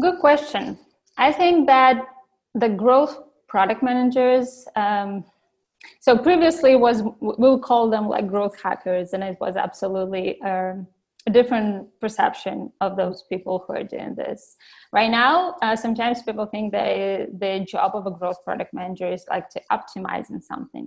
Good 0.00 0.18
question. 0.18 0.78
I 1.18 1.32
think 1.32 1.66
that 1.66 2.06
the 2.54 2.68
growth 2.68 3.18
product 3.46 3.82
managers. 3.82 4.66
Um, 4.76 5.24
so 6.00 6.16
previously 6.16 6.76
was 6.76 7.02
we'll 7.20 7.58
call 7.58 7.90
them 7.90 8.08
like 8.08 8.28
growth 8.28 8.60
hackers, 8.60 9.12
and 9.12 9.22
it 9.22 9.36
was 9.40 9.56
absolutely. 9.56 10.40
Um, 10.42 10.86
a 11.28 11.30
different 11.38 11.86
perception 12.00 12.56
of 12.80 12.96
those 12.96 13.18
people 13.30 13.54
who 13.64 13.70
are 13.78 13.84
doing 13.96 14.14
this. 14.14 14.56
Right 14.98 15.10
now, 15.10 15.34
uh, 15.62 15.76
sometimes 15.76 16.22
people 16.22 16.46
think 16.46 16.72
that 16.72 17.38
the 17.44 17.66
job 17.74 17.90
of 17.94 18.06
a 18.06 18.14
growth 18.18 18.40
product 18.46 18.72
manager 18.72 19.08
is 19.16 19.24
like 19.34 19.46
to 19.50 19.60
optimize 19.76 20.30
in 20.30 20.40
something. 20.40 20.86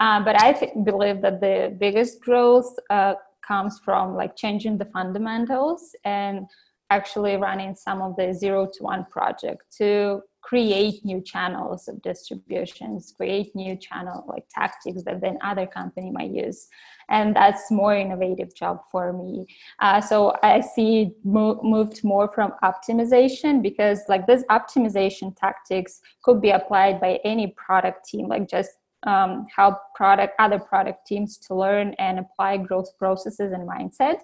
Uh, 0.00 0.18
but 0.26 0.34
I 0.46 0.52
th- 0.52 0.72
believe 0.90 1.20
that 1.22 1.40
the 1.40 1.76
biggest 1.78 2.20
growth 2.20 2.70
uh, 2.90 3.14
comes 3.46 3.78
from 3.84 4.04
like 4.20 4.34
changing 4.34 4.78
the 4.78 4.88
fundamentals 4.96 5.82
and 6.04 6.46
actually 6.90 7.36
running 7.36 7.74
some 7.74 8.00
of 8.00 8.16
the 8.16 8.32
zero 8.32 8.66
to 8.74 8.82
one 8.82 9.04
project 9.16 9.60
to 9.78 10.22
create 10.46 11.04
new 11.04 11.20
channels 11.20 11.88
of 11.88 12.00
distributions, 12.02 13.12
create 13.16 13.54
new 13.56 13.74
channel 13.76 14.24
like 14.28 14.44
tactics 14.48 15.02
that 15.02 15.20
then 15.20 15.36
other 15.42 15.66
company 15.66 16.08
might 16.10 16.30
use. 16.30 16.68
And 17.08 17.34
that's 17.34 17.70
more 17.70 17.96
innovative 17.96 18.54
job 18.54 18.80
for 18.92 19.12
me. 19.12 19.46
Uh, 19.80 20.00
so 20.00 20.36
i 20.42 20.60
see 20.60 21.12
mo- 21.24 21.60
moved 21.62 22.04
more 22.04 22.28
from 22.32 22.52
optimization 22.62 23.62
because 23.62 24.00
like 24.08 24.26
this 24.26 24.44
optimization 24.50 25.36
tactics 25.36 26.00
could 26.22 26.40
be 26.40 26.50
applied 26.50 27.00
by 27.00 27.18
any 27.24 27.48
product 27.66 28.08
team 28.08 28.28
like 28.28 28.48
just 28.48 28.70
um, 29.02 29.46
help 29.54 29.76
product 29.94 30.34
other 30.38 30.58
product 30.58 31.06
teams 31.06 31.38
to 31.38 31.54
learn 31.54 31.94
and 31.98 32.18
apply 32.18 32.56
growth 32.56 32.90
processes 32.98 33.52
and 33.52 33.68
mindset 33.68 34.18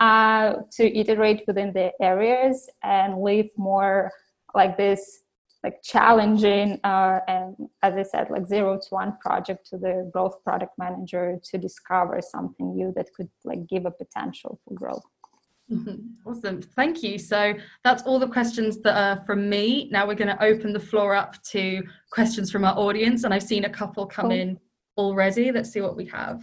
uh, 0.00 0.54
to 0.72 0.98
iterate 0.98 1.44
within 1.46 1.72
the 1.72 1.90
areas 2.00 2.68
and 2.82 3.22
leave 3.22 3.50
more 3.56 4.10
like 4.54 4.76
this 4.76 5.22
like 5.64 5.82
challenging 5.82 6.78
uh, 6.84 7.18
and 7.26 7.56
as 7.82 7.94
i 7.94 8.02
said 8.02 8.28
like 8.30 8.46
zero 8.46 8.78
to 8.78 8.88
one 8.90 9.16
project 9.20 9.66
to 9.68 9.76
the 9.76 10.08
growth 10.12 10.42
product 10.44 10.72
manager 10.78 11.38
to 11.42 11.58
discover 11.58 12.20
something 12.20 12.74
new 12.74 12.92
that 12.94 13.12
could 13.14 13.28
like 13.44 13.66
give 13.66 13.84
a 13.86 13.90
potential 13.90 14.60
for 14.64 14.74
growth. 14.74 15.04
Mm-hmm. 15.70 15.96
awesome. 16.26 16.62
Thank 16.62 17.02
you. 17.02 17.18
So 17.18 17.52
that's 17.84 18.02
all 18.04 18.18
the 18.18 18.26
questions 18.26 18.80
that 18.80 18.96
are 18.96 19.22
from 19.26 19.50
me. 19.50 19.90
Now 19.92 20.06
we're 20.06 20.14
going 20.14 20.34
to 20.34 20.42
open 20.42 20.72
the 20.72 20.80
floor 20.80 21.14
up 21.14 21.42
to 21.50 21.82
questions 22.10 22.50
from 22.50 22.64
our 22.64 22.74
audience 22.78 23.24
and 23.24 23.34
i've 23.34 23.42
seen 23.42 23.64
a 23.66 23.70
couple 23.70 24.06
come 24.06 24.30
cool. 24.30 24.38
in 24.38 24.58
already. 24.96 25.52
Let's 25.52 25.70
see 25.70 25.82
what 25.82 25.96
we 25.96 26.06
have 26.06 26.42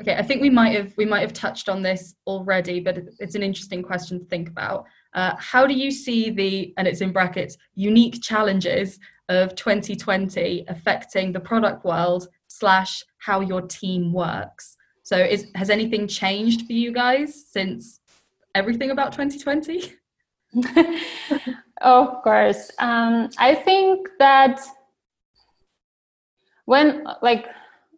okay 0.00 0.16
i 0.16 0.22
think 0.22 0.40
we 0.40 0.50
might 0.50 0.74
have 0.74 0.92
we 0.96 1.04
might 1.04 1.20
have 1.20 1.32
touched 1.32 1.68
on 1.68 1.82
this 1.82 2.14
already 2.26 2.80
but 2.80 2.98
it's 3.18 3.34
an 3.34 3.42
interesting 3.42 3.82
question 3.82 4.18
to 4.18 4.24
think 4.26 4.48
about 4.48 4.86
uh, 5.14 5.34
how 5.38 5.66
do 5.66 5.74
you 5.74 5.90
see 5.90 6.30
the, 6.30 6.72
and 6.76 6.86
it's 6.86 7.00
in 7.00 7.12
brackets, 7.12 7.56
unique 7.74 8.22
challenges 8.22 8.98
of 9.28 9.54
2020 9.54 10.64
affecting 10.68 11.32
the 11.32 11.40
product 11.40 11.84
world 11.84 12.28
slash 12.46 13.02
how 13.18 13.40
your 13.40 13.62
team 13.62 14.12
works? 14.12 14.76
So 15.02 15.16
is, 15.16 15.50
has 15.54 15.70
anything 15.70 16.06
changed 16.06 16.66
for 16.66 16.72
you 16.72 16.92
guys 16.92 17.46
since 17.50 18.00
everything 18.54 18.90
about 18.90 19.12
2020? 19.12 19.94
of 21.80 22.22
course. 22.22 22.70
Um, 22.78 23.30
I 23.38 23.54
think 23.54 24.08
that 24.18 24.60
when 26.66 27.06
like 27.22 27.46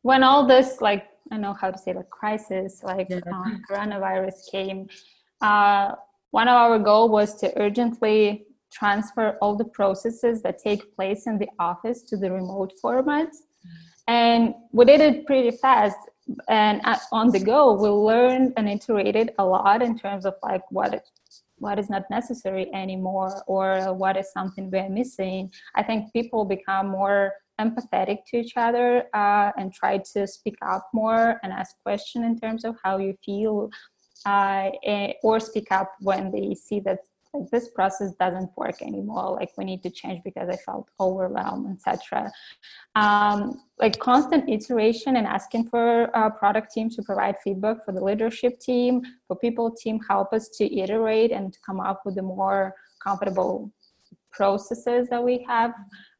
when 0.02 0.22
all 0.22 0.46
this 0.46 0.80
like 0.80 1.06
I 1.30 1.36
know 1.36 1.54
how 1.54 1.70
to 1.70 1.78
say 1.78 1.92
like 1.92 2.10
crisis 2.10 2.82
like 2.82 3.08
yeah. 3.08 3.20
um, 3.32 3.62
coronavirus 3.70 4.50
came, 4.50 4.88
uh, 5.40 5.92
one 6.30 6.48
of 6.48 6.54
our 6.54 6.78
goal 6.78 7.08
was 7.08 7.34
to 7.40 7.52
urgently 7.60 8.46
transfer 8.72 9.36
all 9.40 9.56
the 9.56 9.64
processes 9.64 10.42
that 10.42 10.58
take 10.58 10.94
place 10.94 11.26
in 11.26 11.38
the 11.38 11.48
office 11.58 12.02
to 12.02 12.16
the 12.16 12.30
remote 12.30 12.72
format. 12.80 13.28
And 14.06 14.54
we 14.72 14.84
did 14.84 15.00
it 15.00 15.26
pretty 15.26 15.50
fast. 15.50 15.96
And 16.48 16.80
on 17.12 17.30
the 17.30 17.40
go, 17.40 17.72
we 17.72 17.88
learned 17.88 18.52
and 18.56 18.68
iterated 18.68 19.32
a 19.38 19.44
lot 19.44 19.82
in 19.82 19.98
terms 19.98 20.24
of 20.24 20.34
like 20.42 20.62
what 20.70 21.04
what 21.58 21.78
is 21.78 21.90
not 21.90 22.04
necessary 22.10 22.72
anymore 22.74 23.42
or 23.46 23.92
what 23.92 24.16
is 24.16 24.32
something 24.32 24.70
we're 24.70 24.88
missing. 24.88 25.52
I 25.74 25.82
think 25.82 26.10
people 26.12 26.46
become 26.46 26.88
more 26.88 27.34
empathetic 27.64 28.18
to 28.28 28.38
each 28.38 28.54
other 28.56 29.04
uh, 29.14 29.50
and 29.58 29.72
try 29.72 29.98
to 30.12 30.26
speak 30.26 30.56
up 30.62 30.84
more 30.92 31.38
and 31.42 31.52
ask 31.52 31.76
questions 31.82 32.24
in 32.24 32.34
terms 32.38 32.64
of 32.64 32.76
how 32.82 32.98
you 32.98 33.12
feel 33.24 33.70
uh, 34.26 34.70
eh, 34.84 35.12
or 35.22 35.40
speak 35.40 35.68
up 35.70 35.90
when 36.00 36.30
they 36.30 36.54
see 36.54 36.80
that 36.80 36.98
like, 37.32 37.48
this 37.50 37.68
process 37.68 38.12
doesn't 38.18 38.50
work 38.56 38.82
anymore 38.82 39.36
like 39.38 39.50
we 39.56 39.64
need 39.64 39.82
to 39.82 39.90
change 39.90 40.20
because 40.24 40.48
i 40.48 40.56
felt 40.56 40.88
overwhelmed 40.98 41.66
etc 41.76 42.30
um, 42.96 43.56
like 43.78 43.98
constant 43.98 44.48
iteration 44.48 45.16
and 45.16 45.26
asking 45.26 45.64
for 45.68 46.14
our 46.16 46.30
product 46.30 46.72
team 46.72 46.90
to 46.90 47.02
provide 47.02 47.36
feedback 47.44 47.84
for 47.84 47.92
the 47.92 48.04
leadership 48.04 48.58
team 48.58 49.00
for 49.26 49.36
people 49.36 49.70
team 49.70 50.00
help 50.08 50.32
us 50.32 50.48
to 50.48 50.64
iterate 50.76 51.30
and 51.30 51.52
to 51.52 51.58
come 51.64 51.80
up 51.80 52.02
with 52.04 52.16
the 52.16 52.22
more 52.22 52.74
comfortable 53.02 53.72
processes 54.32 55.08
that 55.08 55.22
we 55.22 55.44
have 55.48 55.72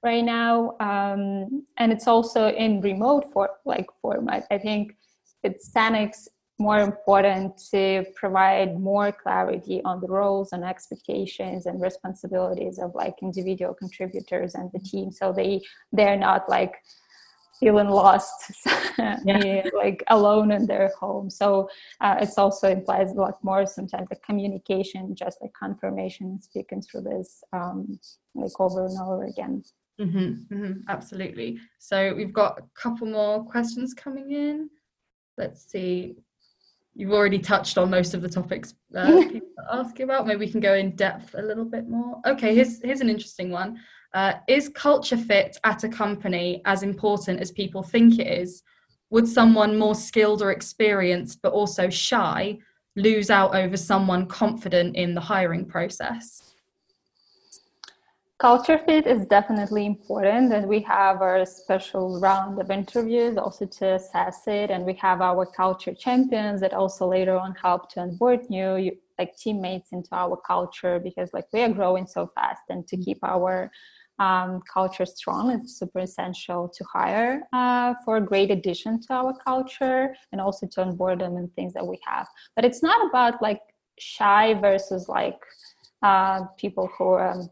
right 0.03 0.25
now 0.25 0.77
um, 0.81 1.65
and 1.77 1.93
it's 1.93 2.09
also 2.09 2.49
in 2.49 2.81
remote 2.81 3.33
for 3.33 3.51
like 3.65 3.87
format. 4.01 4.47
I 4.51 4.59
think 4.59 4.97
it's 5.43 5.71
10x 5.71 6.29
more 6.59 6.81
important 6.81 7.57
to 7.71 8.05
provide 8.15 8.79
more 8.79 9.11
clarity 9.11 9.81
on 9.85 9.99
the 10.01 10.07
roles 10.07 10.53
and 10.53 10.63
expectations 10.63 11.65
and 11.65 11.81
responsibilities 11.81 12.79
of 12.79 12.95
like 12.95 13.15
individual 13.23 13.73
contributors 13.73 14.55
and 14.55 14.71
the 14.75 14.79
team 14.79 15.11
so 15.11 15.33
they 15.33 15.59
they're 15.91 16.19
not 16.19 16.47
like 16.51 16.75
feeling 17.61 17.89
lost 17.89 18.53
yeah. 18.99 19.63
like 19.77 20.03
alone 20.09 20.51
in 20.51 20.67
their 20.67 20.91
home. 20.99 21.29
So 21.29 21.69
uh, 22.01 22.17
it's 22.21 22.39
also 22.39 22.69
implies 22.69 23.11
a 23.11 23.15
lot 23.15 23.45
more 23.45 23.67
sometimes 23.67 24.09
the 24.09 24.17
communication 24.17 25.15
just 25.15 25.39
like 25.43 25.53
confirmation 25.53 26.41
speaking 26.41 26.81
through 26.81 27.03
this 27.03 27.45
um, 27.53 28.01
like 28.35 28.59
over 28.59 28.87
and 28.87 28.99
over 28.99 29.25
again 29.25 29.63
mm-hmm, 30.01 30.55
mm-hmm, 30.55 30.73
absolutely 30.89 31.59
so 31.79 32.15
we've 32.15 32.33
got 32.33 32.59
a 32.59 32.63
couple 32.75 33.07
more 33.07 33.45
questions 33.45 33.95
coming 33.95 34.33
in 34.33 34.69
let's 35.37 35.71
see 35.71 36.17
you've 36.95 37.13
already 37.13 37.39
touched 37.39 37.79
on 37.79 37.91
most 37.91 38.15
of 38.15 38.23
the 38.23 38.29
topics 38.29 38.75
uh, 38.95 39.23
people 39.31 39.49
are 39.59 39.81
asking 39.81 40.05
about. 40.05 40.27
Maybe 40.27 40.41
we 40.41 40.51
can 40.51 40.61
go 40.61 40.75
in 40.75 40.97
depth 40.97 41.35
a 41.35 41.43
little 41.43 41.65
bit 41.65 41.89
more. 41.89 42.21
Okay, 42.27 42.55
here's 42.55 42.83
here's 42.83 43.01
an 43.01 43.11
interesting 43.11 43.51
one. 43.51 43.79
Uh, 44.13 44.35
is 44.49 44.69
culture 44.69 45.17
fit 45.17 45.57
at 45.65 45.85
a 45.85 45.89
company 45.89 46.63
as 46.65 46.83
important 46.83 47.41
as 47.41 47.53
people 47.53 47.83
think 47.83 48.19
it 48.19 48.27
is? 48.27 48.63
Would 49.11 49.29
someone 49.29 49.79
more 49.79 49.95
skilled 49.95 50.43
or 50.43 50.51
experienced, 50.51 51.41
but 51.43 51.53
also 51.53 51.89
shy, 51.91 52.59
lose 52.97 53.31
out 53.31 53.55
over 53.55 53.77
someone 53.77 54.27
confident 54.27 54.97
in 54.97 55.15
the 55.15 55.21
hiring 55.21 55.65
process? 55.65 56.50
Culture 58.41 58.79
fit 58.79 59.07
is 59.07 59.27
definitely 59.27 59.85
important, 59.85 60.51
and 60.51 60.67
we 60.67 60.81
have 60.81 61.21
our 61.21 61.45
special 61.45 62.19
round 62.21 62.59
of 62.59 62.71
interviews 62.71 63.37
also 63.37 63.67
to 63.67 63.97
assess 63.97 64.45
it. 64.47 64.71
And 64.71 64.87
we 64.87 64.95
have 64.95 65.21
our 65.21 65.45
culture 65.45 65.93
champions 65.93 66.63
that 66.63 66.73
also 66.73 67.07
later 67.07 67.39
on 67.39 67.55
help 67.55 67.91
to 67.91 68.01
onboard 68.01 68.49
new 68.49 68.93
like 69.19 69.37
teammates 69.37 69.93
into 69.93 70.09
our 70.13 70.39
culture 70.39 70.99
because 70.99 71.29
like 71.35 71.49
we 71.53 71.61
are 71.61 71.69
growing 71.69 72.07
so 72.07 72.31
fast, 72.35 72.63
and 72.71 72.87
to 72.89 72.97
keep 72.97 73.19
our 73.23 73.71
um, 74.19 74.63
culture 74.73 75.05
strong 75.05 75.51
it's 75.51 75.79
super 75.79 75.99
essential 75.99 76.67
to 76.67 76.85
hire 76.91 77.43
uh, 77.53 77.93
for 78.07 78.17
a 78.17 78.23
great 78.23 78.51
addition 78.51 79.03
to 79.03 79.13
our 79.13 79.35
culture 79.45 80.15
and 80.33 80.41
also 80.41 80.67
to 80.67 80.81
onboard 80.81 81.21
them 81.21 81.37
and 81.37 81.55
things 81.57 81.75
that 81.75 81.87
we 81.87 81.99
have. 82.07 82.27
But 82.57 82.65
it's 82.65 82.83
not 82.83 83.07
about 83.07 83.43
like 83.43 83.61
shy 83.99 84.55
versus 84.55 85.11
like 85.11 85.41
uh, 86.03 86.45
people 86.57 86.89
who 86.97 87.05
are. 87.05 87.33
Um, 87.33 87.51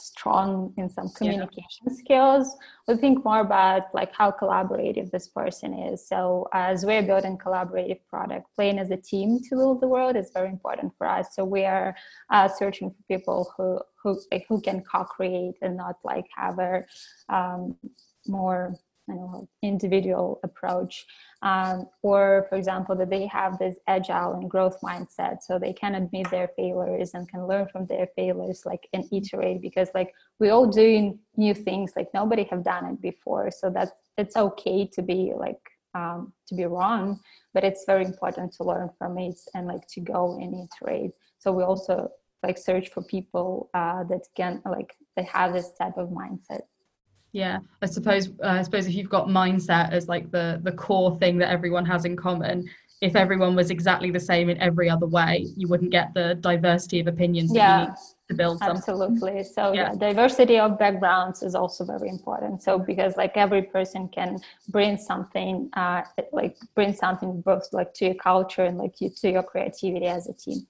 strong 0.00 0.72
in 0.76 0.88
some 0.88 1.08
communication 1.10 1.86
yeah. 1.86 1.92
skills. 1.92 2.56
We 2.88 2.96
think 2.96 3.24
more 3.24 3.40
about 3.40 3.94
like 3.94 4.12
how 4.14 4.30
collaborative 4.30 5.10
this 5.10 5.28
person 5.28 5.74
is. 5.74 6.06
So 6.06 6.48
as 6.52 6.84
we're 6.84 7.02
building 7.02 7.38
collaborative 7.38 8.00
product 8.08 8.46
playing 8.56 8.78
as 8.78 8.90
a 8.90 8.96
team 8.96 9.40
to 9.48 9.56
rule 9.56 9.78
the 9.78 9.88
world 9.88 10.16
is 10.16 10.30
very 10.32 10.48
important 10.48 10.92
for 10.96 11.06
us. 11.06 11.34
So 11.34 11.44
we 11.44 11.64
are 11.64 11.94
uh, 12.30 12.48
searching 12.48 12.90
for 12.90 13.02
people 13.08 13.52
who 13.56 13.80
who 14.02 14.20
who 14.48 14.60
can 14.60 14.82
co-create 14.82 15.56
and 15.62 15.76
not 15.76 15.96
like 16.04 16.24
have 16.36 16.58
a 16.58 16.84
um, 17.28 17.76
more 18.26 18.74
know, 19.14 19.48
individual 19.62 20.40
approach. 20.44 21.06
Um, 21.42 21.88
or, 22.02 22.46
for 22.48 22.56
example, 22.56 22.94
that 22.96 23.10
they 23.10 23.26
have 23.26 23.58
this 23.58 23.76
agile 23.86 24.34
and 24.34 24.50
growth 24.50 24.78
mindset, 24.82 25.42
so 25.42 25.58
they 25.58 25.72
can 25.72 25.94
admit 25.94 26.30
their 26.30 26.50
failures 26.56 27.12
and 27.14 27.28
can 27.28 27.46
learn 27.46 27.66
from 27.68 27.86
their 27.86 28.08
failures, 28.14 28.62
like 28.66 28.86
and 28.92 29.04
iterate. 29.12 29.62
Because 29.62 29.88
like 29.94 30.12
we 30.38 30.50
all 30.50 30.66
doing 30.66 31.18
new 31.36 31.54
things, 31.54 31.92
like 31.96 32.08
nobody 32.12 32.44
have 32.44 32.62
done 32.62 32.84
it 32.86 33.00
before, 33.00 33.50
so 33.50 33.70
that's 33.70 33.92
it's 34.18 34.36
okay 34.36 34.86
to 34.92 35.02
be 35.02 35.32
like 35.34 35.60
um, 35.94 36.32
to 36.48 36.54
be 36.54 36.64
wrong, 36.64 37.20
but 37.54 37.64
it's 37.64 37.84
very 37.86 38.04
important 38.04 38.52
to 38.54 38.64
learn 38.64 38.90
from 38.98 39.18
it 39.18 39.40
and 39.54 39.66
like 39.66 39.86
to 39.88 40.00
go 40.00 40.38
and 40.40 40.68
iterate. 40.68 41.12
So 41.38 41.52
we 41.52 41.62
also 41.62 42.10
like 42.42 42.58
search 42.58 42.90
for 42.90 43.02
people 43.02 43.70
uh, 43.74 44.04
that 44.04 44.26
can 44.36 44.62
like 44.64 44.94
they 45.16 45.24
have 45.24 45.52
this 45.52 45.72
type 45.74 45.96
of 45.96 46.08
mindset 46.08 46.62
yeah 47.32 47.58
i 47.82 47.86
suppose 47.86 48.28
uh, 48.42 48.58
i 48.58 48.62
suppose 48.62 48.86
if 48.86 48.94
you've 48.94 49.10
got 49.10 49.28
mindset 49.28 49.92
as 49.92 50.08
like 50.08 50.30
the 50.30 50.60
the 50.64 50.72
core 50.72 51.16
thing 51.18 51.38
that 51.38 51.50
everyone 51.50 51.84
has 51.84 52.04
in 52.04 52.16
common 52.16 52.68
if 53.00 53.16
everyone 53.16 53.54
was 53.54 53.70
exactly 53.70 54.10
the 54.10 54.20
same 54.20 54.50
in 54.50 54.60
every 54.60 54.90
other 54.90 55.06
way 55.06 55.46
you 55.56 55.66
wouldn't 55.68 55.90
get 55.90 56.12
the 56.14 56.34
diversity 56.40 57.00
of 57.00 57.06
opinions 57.06 57.50
yeah 57.54 57.94
to 58.28 58.34
build 58.34 58.58
something. 58.58 58.76
absolutely 58.76 59.42
so 59.42 59.72
yeah. 59.72 59.90
yeah. 59.90 59.98
diversity 59.98 60.58
of 60.58 60.78
backgrounds 60.78 61.42
is 61.42 61.54
also 61.54 61.84
very 61.84 62.08
important 62.08 62.62
so 62.62 62.78
because 62.78 63.16
like 63.16 63.36
every 63.36 63.62
person 63.62 64.08
can 64.08 64.38
bring 64.68 64.96
something 64.96 65.70
uh 65.74 66.02
like 66.32 66.56
bring 66.74 66.92
something 66.92 67.40
both 67.40 67.72
like 67.72 67.92
to 67.94 68.06
your 68.06 68.14
culture 68.14 68.64
and 68.64 68.76
like 68.78 69.00
you 69.00 69.08
to 69.08 69.30
your 69.30 69.42
creativity 69.42 70.06
as 70.06 70.28
a 70.28 70.32
team 70.32 70.66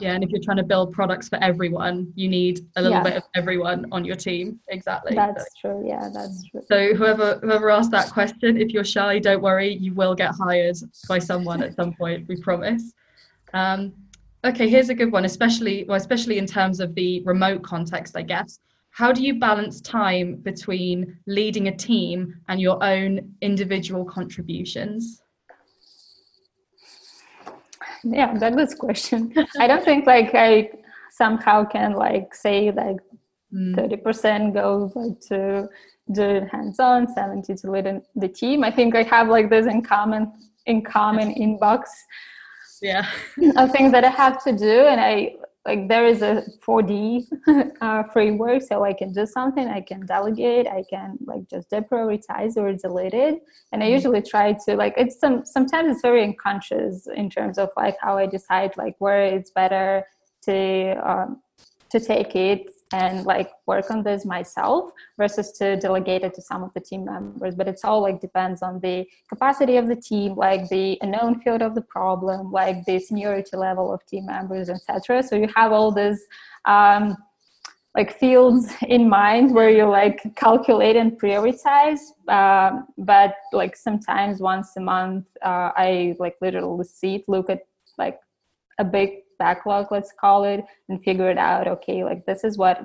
yeah 0.00 0.14
and 0.14 0.24
if 0.24 0.30
you're 0.30 0.42
trying 0.42 0.56
to 0.56 0.62
build 0.62 0.92
products 0.92 1.28
for 1.28 1.36
everyone 1.42 2.12
you 2.14 2.28
need 2.28 2.60
a 2.76 2.82
little 2.82 2.98
yeah. 2.98 3.02
bit 3.02 3.16
of 3.16 3.24
everyone 3.34 3.86
on 3.92 4.04
your 4.04 4.16
team. 4.16 4.58
Exactly. 4.68 5.14
That's 5.14 5.44
so, 5.44 5.50
true. 5.60 5.84
Yeah 5.86 6.08
that's 6.12 6.44
true. 6.50 6.62
So 6.68 6.94
whoever 6.94 7.38
whoever 7.42 7.70
asked 7.70 7.90
that 7.92 8.10
question 8.10 8.56
if 8.56 8.70
you're 8.70 8.84
shy 8.84 9.18
don't 9.18 9.42
worry 9.42 9.74
you 9.74 9.94
will 9.94 10.14
get 10.14 10.32
hired 10.34 10.76
by 11.08 11.18
someone 11.18 11.62
at 11.62 11.74
some 11.74 11.92
point 11.94 12.28
we 12.28 12.36
promise. 12.36 12.92
Um, 13.54 13.92
okay 14.44 14.68
here's 14.68 14.88
a 14.88 14.94
good 14.94 15.12
one 15.12 15.24
especially 15.24 15.84
well 15.88 15.96
especially 15.96 16.38
in 16.38 16.46
terms 16.46 16.80
of 16.80 16.94
the 16.94 17.22
remote 17.24 17.62
context 17.62 18.16
i 18.16 18.22
guess. 18.22 18.58
How 18.94 19.10
do 19.10 19.22
you 19.22 19.40
balance 19.40 19.80
time 19.80 20.36
between 20.36 21.16
leading 21.26 21.68
a 21.68 21.74
team 21.74 22.34
and 22.48 22.60
your 22.60 22.82
own 22.84 23.34
individual 23.40 24.04
contributions 24.04 25.22
yeah 28.18 28.36
that's 28.38 28.74
a 28.74 28.76
question. 28.76 29.32
I 29.58 29.66
don't 29.66 29.84
think 29.84 30.06
like 30.06 30.34
i 30.34 30.70
somehow 31.12 31.64
can 31.64 31.92
like 31.92 32.34
say 32.34 32.70
like 32.70 32.96
mm. 33.52 33.74
30% 33.74 34.54
goes 34.54 34.96
like 34.96 35.20
to 35.28 35.68
do 36.12 36.46
hands-on 36.50 37.06
70 37.06 37.54
to 37.54 37.70
lead 37.70 38.00
the 38.16 38.28
team. 38.28 38.64
I 38.64 38.70
think 38.70 38.94
i 38.94 39.02
have 39.02 39.28
like 39.28 39.50
this 39.50 39.66
in 39.66 39.82
common 39.82 40.32
in 40.66 40.82
common 40.82 41.34
inbox. 41.34 41.82
Yeah. 42.80 43.06
Of 43.56 43.70
things 43.70 43.92
that 43.92 44.04
i 44.04 44.10
have 44.10 44.42
to 44.44 44.52
do 44.52 44.86
and 44.86 45.00
i 45.00 45.34
like 45.66 45.88
there 45.88 46.06
is 46.06 46.22
a 46.22 46.42
4d 46.66 47.24
uh, 47.80 48.02
framework 48.12 48.62
so 48.62 48.84
i 48.84 48.92
can 48.92 49.12
do 49.12 49.26
something 49.26 49.68
i 49.68 49.80
can 49.80 50.04
delegate 50.06 50.66
i 50.66 50.82
can 50.90 51.16
like 51.26 51.48
just 51.48 51.70
deprioritize 51.70 52.56
or 52.56 52.72
delete 52.72 53.14
it 53.14 53.42
and 53.72 53.82
i 53.82 53.86
mm-hmm. 53.86 53.94
usually 53.94 54.22
try 54.22 54.52
to 54.52 54.76
like 54.76 54.94
it's 54.96 55.18
some 55.18 55.44
sometimes 55.44 55.92
it's 55.92 56.02
very 56.02 56.22
unconscious 56.24 57.06
in 57.14 57.30
terms 57.30 57.58
of 57.58 57.68
like 57.76 57.96
how 58.00 58.16
i 58.18 58.26
decide 58.26 58.76
like 58.76 58.94
where 58.98 59.24
it's 59.24 59.50
better 59.50 60.04
to 60.42 60.94
um, 61.08 61.40
to 61.92 62.00
take 62.00 62.34
it 62.34 62.70
and 62.92 63.24
like 63.24 63.50
work 63.66 63.90
on 63.90 64.02
this 64.02 64.24
myself 64.24 64.90
versus 65.16 65.52
to 65.52 65.76
delegate 65.76 66.22
it 66.22 66.34
to 66.34 66.42
some 66.42 66.62
of 66.62 66.72
the 66.74 66.80
team 66.80 67.04
members. 67.04 67.54
But 67.54 67.68
it's 67.68 67.84
all 67.84 68.02
like 68.02 68.20
depends 68.20 68.62
on 68.62 68.80
the 68.80 69.06
capacity 69.28 69.76
of 69.76 69.86
the 69.86 69.96
team 69.96 70.34
like 70.34 70.68
the 70.68 70.98
unknown 71.02 71.40
field 71.40 71.62
of 71.62 71.74
the 71.74 71.82
problem 71.82 72.50
like 72.50 72.84
the 72.86 72.98
seniority 72.98 73.56
level 73.56 73.92
of 73.92 74.04
team 74.06 74.26
members 74.26 74.68
etc 74.68 75.22
so 75.22 75.36
you 75.36 75.48
have 75.54 75.72
all 75.72 75.90
this 75.90 76.20
um, 76.64 77.16
like 77.94 78.18
fields 78.18 78.72
in 78.88 79.08
mind 79.08 79.54
where 79.54 79.70
you 79.70 79.84
like 79.84 80.22
calculate 80.36 80.96
and 80.96 81.20
prioritize. 81.20 82.00
Um, 82.28 82.86
but 82.96 83.34
like 83.52 83.76
sometimes 83.76 84.40
once 84.40 84.68
a 84.76 84.80
month 84.80 85.26
uh, 85.42 85.70
i 85.76 86.16
like 86.18 86.36
literally 86.40 86.84
sit 86.84 87.24
look 87.28 87.50
at 87.50 87.60
like 87.98 88.18
a 88.78 88.84
big 88.84 89.10
backlog 89.42 89.84
let's 89.90 90.12
call 90.24 90.44
it 90.44 90.60
and 90.88 91.02
figure 91.02 91.30
it 91.34 91.38
out 91.38 91.66
okay 91.74 92.04
like 92.04 92.24
this 92.26 92.44
is 92.44 92.56
what 92.62 92.76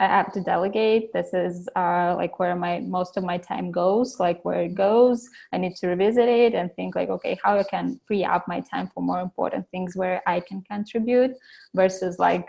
i 0.00 0.06
have 0.06 0.32
to 0.32 0.40
delegate. 0.42 1.12
This 1.12 1.30
is 1.32 1.68
uh, 1.76 2.14
like 2.16 2.34
where 2.40 2.56
my 2.56 2.74
most 2.98 3.16
of 3.16 3.22
my 3.32 3.38
time 3.38 3.66
goes 3.70 4.08
like 4.18 4.44
where 4.46 4.62
it 4.68 4.74
goes. 4.74 5.18
I 5.52 5.58
need 5.62 5.74
to 5.76 5.86
revisit 5.92 6.28
it 6.28 6.52
and 6.58 6.74
think 6.74 6.96
like 6.96 7.10
okay 7.16 7.34
how 7.44 7.52
i 7.62 7.64
can 7.74 8.00
free 8.06 8.24
up 8.24 8.42
my 8.48 8.60
time 8.72 8.86
for 8.92 9.02
more 9.10 9.20
important 9.28 9.64
things 9.70 9.90
where 10.00 10.18
i 10.34 10.36
can 10.48 10.58
contribute 10.72 11.32
versus 11.80 12.18
like 12.18 12.46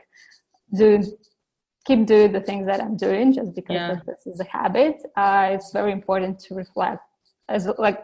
do 0.79 0.89
keep 1.87 2.01
doing 2.13 2.31
the 2.37 2.43
things 2.49 2.65
that 2.65 2.79
i'm 2.83 2.97
doing 3.07 3.27
just 3.39 3.51
because 3.59 3.75
yeah. 3.75 3.99
this 4.07 4.21
is 4.31 4.39
a 4.39 4.49
habit. 4.57 4.95
Uh, 5.21 5.49
it's 5.55 5.71
very 5.79 5.91
important 5.99 6.39
to 6.45 6.55
reflect 6.63 7.03
as 7.53 7.69
like 7.77 7.99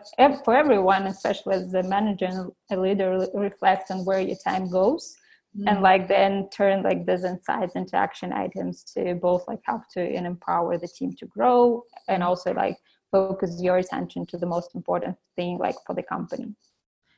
for 0.45 0.55
everyone 0.55 1.07
especially 1.07 1.55
as 1.55 1.73
a 1.73 1.83
manager 1.83 2.25
and 2.25 2.51
a 2.71 2.77
leader 2.79 3.27
reflect 3.33 3.89
on 3.89 4.05
where 4.05 4.21
your 4.21 4.37
time 4.45 4.69
goes 4.69 5.15
mm. 5.57 5.63
and 5.67 5.81
like 5.81 6.07
then 6.07 6.47
turn 6.49 6.83
like 6.83 7.05
those 7.05 7.23
insights 7.23 7.75
into 7.75 7.95
action 7.95 8.31
items 8.31 8.83
to 8.83 9.15
both 9.15 9.43
like 9.47 9.59
help 9.63 9.81
to 9.91 10.01
and 10.01 10.27
empower 10.27 10.77
the 10.77 10.87
team 10.87 11.13
to 11.17 11.25
grow 11.25 11.83
and 12.07 12.21
also 12.21 12.53
like 12.53 12.77
focus 13.11 13.59
your 13.59 13.77
attention 13.77 14.23
to 14.23 14.37
the 14.37 14.45
most 14.45 14.75
important 14.75 15.17
thing 15.35 15.57
like 15.57 15.75
for 15.85 15.95
the 15.95 16.03
company. 16.03 16.53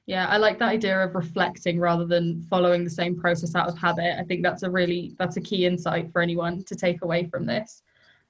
Yeah 0.06 0.26
i 0.28 0.38
like 0.38 0.58
that 0.60 0.70
idea 0.70 0.98
of 1.04 1.14
reflecting 1.16 1.80
rather 1.80 2.06
than 2.06 2.48
following 2.50 2.86
the 2.86 2.90
same 3.02 3.16
process 3.20 3.56
out 3.56 3.68
of 3.68 3.78
habit. 3.78 4.18
I 4.18 4.24
think 4.24 4.42
that's 4.42 4.64
a 4.64 4.70
really 4.70 5.16
that's 5.20 5.36
a 5.36 5.42
key 5.42 5.66
insight 5.66 6.12
for 6.14 6.22
anyone 6.22 6.64
to 6.64 6.76
take 6.76 7.04
away 7.04 7.28
from 7.28 7.46
this 7.46 7.84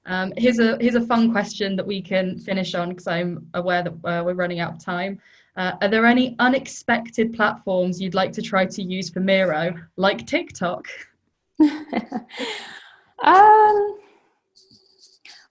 um, 0.06 0.32
here's 0.36 0.58
a 0.58 0.76
here's 0.80 0.96
a 0.96 1.00
fun 1.00 1.30
question 1.30 1.76
that 1.76 1.86
we 1.86 2.02
can 2.02 2.38
finish 2.38 2.74
on 2.74 2.90
because 2.90 3.06
I'm 3.06 3.46
aware 3.54 3.82
that 3.82 3.92
uh, 4.04 4.22
we're 4.24 4.34
running 4.34 4.60
out 4.60 4.74
of 4.74 4.84
time. 4.84 5.20
Uh, 5.56 5.72
are 5.80 5.88
there 5.88 6.06
any 6.06 6.34
unexpected 6.38 7.34
platforms 7.34 8.00
you'd 8.00 8.14
like 8.14 8.32
to 8.32 8.42
try 8.42 8.64
to 8.64 8.82
use 8.82 9.10
for 9.10 9.20
Miro, 9.20 9.74
like 9.96 10.26
TikTok? 10.26 10.86
um, 13.22 13.98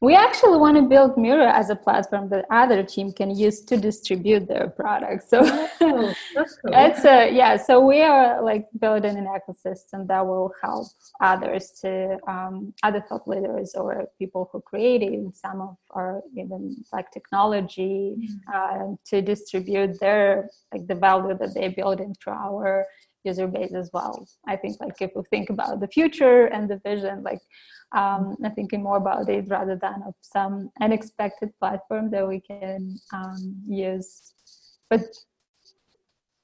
we 0.01 0.15
actually 0.15 0.57
want 0.57 0.75
to 0.77 0.81
build 0.81 1.15
Miro 1.15 1.45
as 1.45 1.69
a 1.69 1.75
platform 1.75 2.27
that 2.29 2.45
other 2.49 2.81
team 2.81 3.11
can 3.11 3.29
use 3.29 3.61
to 3.61 3.77
distribute 3.77 4.47
their 4.47 4.67
products. 4.69 5.29
So 5.29 5.41
oh, 5.43 6.13
that's 6.33 6.55
cool. 6.55 6.71
it's 6.73 7.05
a 7.05 7.31
yeah. 7.31 7.55
So 7.57 7.79
we 7.79 8.01
are 8.01 8.41
like 8.41 8.65
building 8.79 9.15
an 9.15 9.27
ecosystem 9.27 10.07
that 10.07 10.25
will 10.25 10.51
help 10.63 10.87
others 11.21 11.71
to 11.81 12.17
um, 12.27 12.73
other 12.81 13.05
thought 13.07 13.27
leaders 13.27 13.75
or 13.75 14.07
people 14.17 14.49
who 14.51 14.59
created 14.61 15.35
some 15.35 15.61
of 15.61 15.77
our 15.91 16.21
even 16.35 16.75
like 16.91 17.11
technology 17.11 18.15
mm-hmm. 18.17 18.91
uh, 18.91 18.95
to 19.05 19.21
distribute 19.21 19.99
their 19.99 20.49
like 20.73 20.87
the 20.87 20.95
value 20.95 21.37
that 21.37 21.53
they 21.53 21.67
build 21.67 21.99
into 21.99 22.31
our 22.31 22.87
user 23.23 23.47
base 23.47 23.73
as 23.73 23.89
well. 23.93 24.27
I 24.47 24.55
think 24.55 24.79
like 24.79 25.01
if 25.01 25.11
we 25.15 25.23
think 25.29 25.49
about 25.49 25.79
the 25.79 25.87
future 25.87 26.45
and 26.45 26.69
the 26.69 26.77
vision, 26.77 27.23
like 27.23 27.41
um, 27.93 28.37
I'm 28.43 28.53
thinking 28.53 28.83
more 28.83 28.97
about 28.97 29.29
it 29.29 29.47
rather 29.47 29.75
than 29.75 30.03
of 30.05 30.15
some 30.21 30.71
unexpected 30.81 31.57
platform 31.59 32.09
that 32.11 32.27
we 32.27 32.39
can 32.39 32.97
um, 33.13 33.55
use. 33.67 34.33
But 34.89 35.01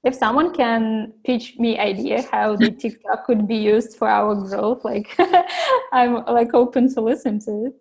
if 0.04 0.16
someone 0.16 0.54
can 0.54 1.13
pitch 1.24 1.56
me 1.58 1.78
idea 1.78 2.24
how 2.32 2.56
the 2.56 2.72
TikTok 2.82 3.26
could 3.26 3.48
be 3.48 3.58
used 3.58 3.98
for 3.98 4.08
our 4.08 4.36
growth, 4.36 4.84
like 4.84 5.16
I'm 5.92 6.26
like 6.26 6.54
open 6.54 6.94
to 6.94 7.02
listen 7.02 7.40
to 7.42 7.66
it. 7.68 7.74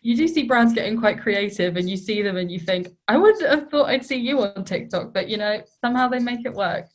You 0.00 0.16
do 0.16 0.26
see 0.26 0.44
brands 0.44 0.72
getting 0.72 0.98
quite 0.98 1.20
creative, 1.20 1.76
and 1.76 1.88
you 1.88 1.96
see 1.96 2.22
them, 2.22 2.38
and 2.38 2.50
you 2.50 2.58
think, 2.58 2.88
I 3.06 3.18
would 3.18 3.40
have 3.42 3.68
thought 3.70 3.90
I'd 3.90 4.04
see 4.04 4.16
you 4.16 4.40
on 4.40 4.64
TikTok, 4.64 5.12
but 5.12 5.28
you 5.28 5.36
know, 5.36 5.62
somehow 5.80 6.08
they 6.08 6.18
make 6.18 6.46
it 6.46 6.54
work. 6.54 6.86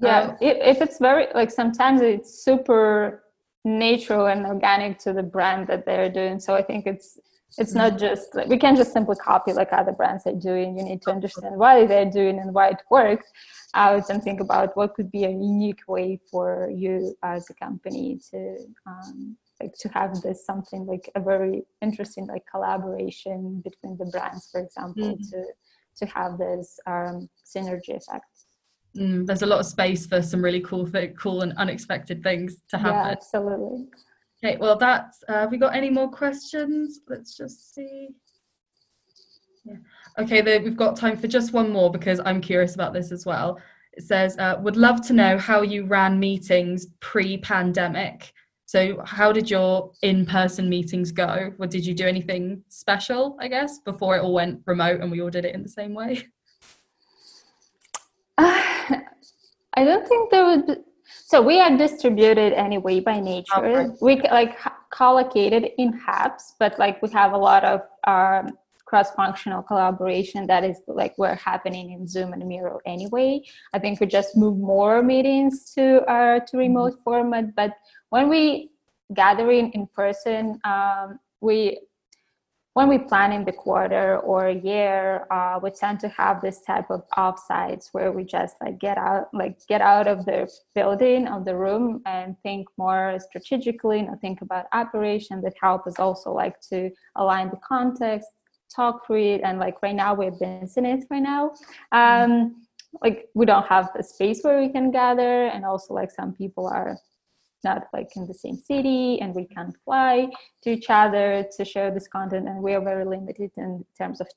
Yeah, 0.00 0.20
um, 0.20 0.36
if, 0.40 0.76
if 0.76 0.82
it's 0.82 0.98
very 0.98 1.26
like 1.34 1.50
sometimes 1.50 2.00
it's 2.00 2.44
super 2.44 3.24
natural 3.64 4.26
and 4.26 4.46
organic 4.46 4.98
to 5.00 5.12
the 5.12 5.22
brand 5.22 5.66
that 5.68 5.84
they're 5.84 6.10
doing. 6.10 6.40
So 6.40 6.54
I 6.54 6.62
think 6.62 6.86
it's 6.86 7.18
it's 7.56 7.74
not 7.74 7.92
mm-hmm. 7.92 8.00
just 8.00 8.34
like 8.34 8.48
we 8.48 8.58
can't 8.58 8.76
just 8.76 8.92
simply 8.92 9.16
copy 9.16 9.52
like 9.52 9.72
other 9.72 9.92
brands 9.92 10.26
are 10.26 10.34
doing 10.34 10.76
you 10.76 10.84
need 10.84 11.00
to 11.00 11.10
understand 11.10 11.56
why 11.56 11.86
they're 11.86 12.10
doing 12.10 12.38
and 12.38 12.52
why 12.52 12.68
it 12.68 12.82
works 12.90 13.30
out 13.74 14.08
and 14.10 14.22
think 14.22 14.40
about 14.40 14.76
what 14.76 14.94
could 14.94 15.10
be 15.10 15.24
a 15.24 15.30
unique 15.30 15.80
way 15.88 16.20
for 16.30 16.70
you 16.74 17.16
as 17.22 17.48
a 17.48 17.54
company 17.54 18.20
to 18.30 18.56
um, 18.86 19.36
like 19.60 19.72
to 19.74 19.88
have 19.88 20.20
this 20.20 20.44
something 20.44 20.84
like 20.84 21.10
a 21.14 21.20
very 21.20 21.62
interesting 21.80 22.26
like 22.26 22.44
collaboration 22.50 23.62
between 23.62 23.96
the 23.96 24.06
brands 24.06 24.48
for 24.52 24.60
example 24.60 25.14
mm-hmm. 25.14 25.30
to 25.30 25.44
to 25.96 26.06
have 26.06 26.38
this 26.38 26.78
um, 26.86 27.28
synergy 27.44 27.96
effect 27.96 28.26
mm, 28.98 29.26
there's 29.26 29.42
a 29.42 29.46
lot 29.46 29.60
of 29.60 29.66
space 29.66 30.06
for 30.06 30.20
some 30.20 30.42
really 30.42 30.60
cool 30.60 30.88
cool 31.18 31.42
and 31.42 31.52
unexpected 31.56 32.22
things 32.22 32.62
to 32.68 32.78
happen 32.78 33.06
yeah, 33.06 33.12
absolutely 33.12 33.86
Okay, 34.44 34.56
well, 34.56 34.76
that's. 34.76 35.24
Uh, 35.28 35.40
have 35.40 35.50
we 35.50 35.58
got 35.58 35.74
any 35.74 35.90
more 35.90 36.08
questions? 36.08 37.00
Let's 37.08 37.36
just 37.36 37.74
see. 37.74 38.10
Yeah. 39.64 39.76
Okay, 40.18 40.40
the, 40.40 40.60
we've 40.62 40.76
got 40.76 40.96
time 40.96 41.16
for 41.16 41.26
just 41.26 41.52
one 41.52 41.70
more 41.70 41.90
because 41.90 42.20
I'm 42.24 42.40
curious 42.40 42.74
about 42.74 42.92
this 42.92 43.10
as 43.10 43.26
well. 43.26 43.58
It 43.94 44.04
says, 44.04 44.38
uh, 44.38 44.56
would 44.60 44.76
love 44.76 45.04
to 45.08 45.12
know 45.12 45.38
how 45.38 45.62
you 45.62 45.86
ran 45.86 46.20
meetings 46.20 46.86
pre 47.00 47.38
pandemic. 47.38 48.32
So, 48.66 49.02
how 49.04 49.32
did 49.32 49.50
your 49.50 49.90
in 50.02 50.24
person 50.24 50.68
meetings 50.68 51.10
go? 51.10 51.52
Or 51.58 51.66
did 51.66 51.84
you 51.84 51.94
do 51.94 52.06
anything 52.06 52.62
special, 52.68 53.36
I 53.40 53.48
guess, 53.48 53.80
before 53.80 54.16
it 54.16 54.20
all 54.20 54.34
went 54.34 54.60
remote 54.66 55.00
and 55.00 55.10
we 55.10 55.20
all 55.20 55.30
did 55.30 55.46
it 55.46 55.54
in 55.54 55.62
the 55.64 55.68
same 55.68 55.94
way? 55.94 56.24
I 59.74 59.84
don't 59.84 60.06
think 60.08 60.30
there 60.30 60.44
would 60.44 60.66
Be, 60.66 60.74
so 61.04 61.40
we 61.42 61.60
are 61.60 61.76
distributed 61.76 62.52
anyway 62.52 63.00
by 63.00 63.20
nature. 63.20 63.64
Okay. 63.64 63.94
We 64.00 64.20
like 64.22 64.58
collocated 64.90 65.70
in 65.78 65.92
hubs, 65.92 66.54
but 66.58 66.78
like 66.78 67.00
we 67.02 67.10
have 67.10 67.32
a 67.32 67.38
lot 67.38 67.64
of 67.64 67.80
um, 68.06 68.56
cross-functional 68.84 69.62
collaboration 69.62 70.46
that 70.46 70.64
is 70.64 70.78
like 70.86 71.14
we're 71.18 71.34
happening 71.34 71.92
in 71.92 72.08
Zoom 72.08 72.32
and 72.32 72.46
Miro 72.46 72.80
anyway. 72.86 73.42
I 73.72 73.78
think 73.78 74.00
we 74.00 74.06
just 74.06 74.36
move 74.36 74.58
more 74.58 75.02
meetings 75.02 75.72
to 75.74 76.04
our 76.08 76.36
uh, 76.36 76.40
to 76.46 76.56
remote 76.56 76.94
mm-hmm. 76.94 77.02
format, 77.02 77.54
but 77.54 77.72
when 78.08 78.28
we 78.28 78.70
gathering 79.14 79.72
in 79.72 79.86
person, 79.86 80.58
um, 80.64 81.18
we 81.40 81.80
when 82.74 82.88
we 82.88 82.98
plan 82.98 83.32
in 83.32 83.44
the 83.44 83.52
quarter 83.52 84.18
or 84.18 84.46
a 84.46 84.54
year, 84.54 85.26
uh, 85.32 85.58
we 85.60 85.70
tend 85.70 85.98
to 86.00 86.08
have 86.10 86.40
this 86.40 86.60
type 86.62 86.90
of 86.90 87.02
offsites 87.16 87.88
where 87.92 88.12
we 88.12 88.24
just 88.24 88.54
like 88.60 88.78
get 88.78 88.96
out, 88.96 89.26
like 89.32 89.58
get 89.66 89.80
out 89.80 90.06
of 90.06 90.24
the 90.26 90.48
building, 90.74 91.26
of 91.26 91.44
the 91.44 91.56
room, 91.56 92.02
and 92.06 92.36
think 92.42 92.68
more 92.76 93.18
strategically 93.20 94.00
and 94.00 94.20
think 94.20 94.42
about 94.42 94.66
operation 94.72 95.40
that 95.42 95.54
help 95.60 95.86
us 95.86 95.98
also 95.98 96.32
like 96.32 96.60
to 96.60 96.90
align 97.16 97.50
the 97.50 97.58
context, 97.66 98.28
talk 98.74 99.06
through 99.06 99.34
it, 99.34 99.40
and 99.42 99.58
like 99.58 99.82
right 99.82 99.96
now 99.96 100.14
we're 100.14 100.32
in 100.40 100.84
it 100.84 101.04
right 101.10 101.22
now. 101.22 101.52
Um, 101.90 102.62
like 103.02 103.28
we 103.34 103.44
don't 103.44 103.66
have 103.66 103.90
a 103.98 104.02
space 104.02 104.40
where 104.42 104.60
we 104.60 104.68
can 104.68 104.90
gather, 104.90 105.46
and 105.46 105.64
also 105.64 105.94
like 105.94 106.10
some 106.10 106.32
people 106.32 106.66
are 106.66 106.96
not 107.64 107.88
like 107.92 108.08
in 108.16 108.26
the 108.26 108.34
same 108.34 108.56
city 108.56 109.20
and 109.20 109.34
we 109.34 109.44
can't 109.44 109.76
fly 109.84 110.28
to 110.62 110.70
each 110.70 110.90
other 110.90 111.44
to 111.56 111.64
share 111.64 111.90
this 111.90 112.08
content 112.08 112.48
and 112.48 112.62
we 112.62 112.74
are 112.74 112.80
very 112.80 113.04
limited 113.04 113.50
in 113.56 113.84
terms 113.96 114.20
of 114.20 114.28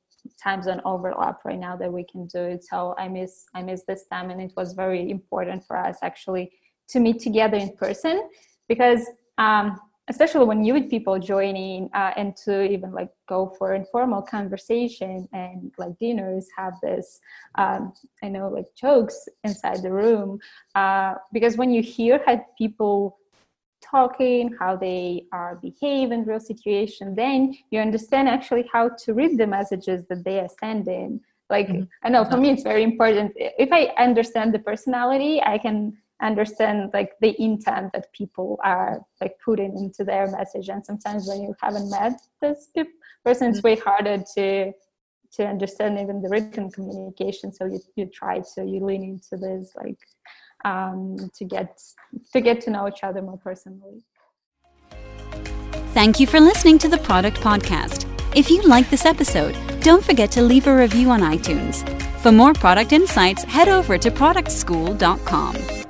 time 0.42 0.62
zone 0.62 0.82
overlap 0.86 1.40
right 1.46 1.60
now 1.60 1.76
that 1.76 1.92
we 1.92 2.04
can 2.04 2.28
do 2.28 2.40
it. 2.40 2.64
So 2.64 2.96
i 2.98 3.08
miss 3.08 3.46
i 3.56 3.62
miss 3.62 3.84
this 3.88 4.06
time 4.12 4.30
and 4.30 4.42
it 4.42 4.54
was 4.56 4.74
very 4.74 5.10
important 5.10 5.66
for 5.66 5.78
us 5.78 5.98
actually 6.02 6.52
to 6.90 7.00
meet 7.00 7.20
together 7.20 7.58
in 7.58 7.76
person 7.76 8.30
because 8.68 9.06
um, 9.38 9.80
especially 10.10 10.46
when 10.46 10.62
new 10.62 10.82
people 10.90 11.20
joining 11.20 11.90
uh, 11.94 12.12
and 12.18 12.36
to 12.36 12.64
even 12.64 12.92
like 12.92 13.10
go 13.30 13.54
for 13.58 13.74
informal 13.74 14.22
conversation 14.22 15.28
and 15.34 15.72
like 15.78 15.98
dinners 16.00 16.48
have 16.58 16.74
this 16.82 17.20
um, 17.56 17.94
i 18.24 18.28
know 18.28 18.50
like 18.50 18.66
jokes 18.76 19.28
inside 19.44 19.82
the 19.82 19.92
room 19.92 20.40
uh, 20.76 21.14
because 21.32 21.56
when 21.58 21.72
you 21.72 21.82
hear 21.82 22.22
how 22.26 22.44
people 22.58 23.18
talking 23.82 24.56
how 24.60 24.76
they 24.76 25.26
are 25.34 25.56
behave 25.56 26.12
in 26.12 26.24
real 26.24 26.40
situation 26.40 27.16
then 27.16 27.54
you 27.72 27.80
understand 27.80 28.30
actually 28.30 28.68
how 28.72 28.90
to 28.90 29.14
read 29.14 29.38
the 29.38 29.48
messages 29.48 30.06
that 30.08 30.24
they 30.24 30.40
are 30.40 30.50
sending. 30.60 31.20
Like 31.50 31.68
mm-hmm. 31.68 31.84
i 32.04 32.10
know 32.10 32.24
for 32.24 32.38
me 32.38 32.52
it's 32.52 32.64
very 32.64 32.84
important. 32.84 33.34
If 33.36 33.72
i 33.72 33.86
understand 33.98 34.54
the 34.54 34.60
personality 34.60 35.42
i 35.42 35.58
can 35.58 35.98
understand 36.22 36.92
like 36.94 37.14
the 37.22 37.40
intent 37.42 37.94
that 37.94 38.12
people 38.14 38.60
are 38.64 39.02
like 39.20 39.36
putting 39.44 39.78
into 39.78 40.04
their 40.04 40.28
message. 40.28 40.70
And 40.70 40.86
sometimes 40.86 41.28
when 41.28 41.42
you 41.42 41.56
haven't 41.62 41.90
met 41.90 42.22
this 42.42 42.70
person 43.24 43.50
it's 43.50 43.60
mm-hmm. 43.60 43.68
way 43.68 43.76
harder 43.76 44.24
to 44.36 44.72
to 45.34 45.48
understand 45.48 45.98
even 45.98 46.22
the 46.22 46.28
written 46.28 46.70
communication. 46.70 47.54
So 47.54 47.66
you, 47.66 47.80
you 47.96 48.06
try 48.06 48.42
so 48.42 48.64
you 48.64 48.84
lean 48.84 49.04
into 49.04 49.38
this 49.38 49.72
like 49.76 49.98
um, 50.66 51.18
to 51.36 51.46
get 51.46 51.80
to 52.34 52.42
get 52.42 52.62
to 52.62 52.70
know 52.70 52.88
each 52.88 53.04
other 53.04 53.22
more 53.22 53.38
personally. 53.38 54.04
Thank 55.94 56.20
you 56.20 56.28
for 56.28 56.40
listening 56.40 56.78
to 56.80 56.88
the 56.88 56.98
product 57.00 57.38
podcast. 57.42 58.08
If 58.36 58.50
you 58.50 58.62
like 58.62 58.90
this 58.90 59.06
episode 59.06 59.58
don't 59.82 60.06
forget 60.06 60.32
to 60.32 60.44
leave 60.44 60.68
a 60.68 60.76
review 60.76 61.10
on 61.10 61.22
itunes. 61.22 61.88
For 62.22 62.32
more 62.32 62.54
product 62.54 62.94
insights 62.94 63.44
head 63.44 63.68
over 63.68 63.98
to 63.98 64.12
productschool.com 64.12 65.81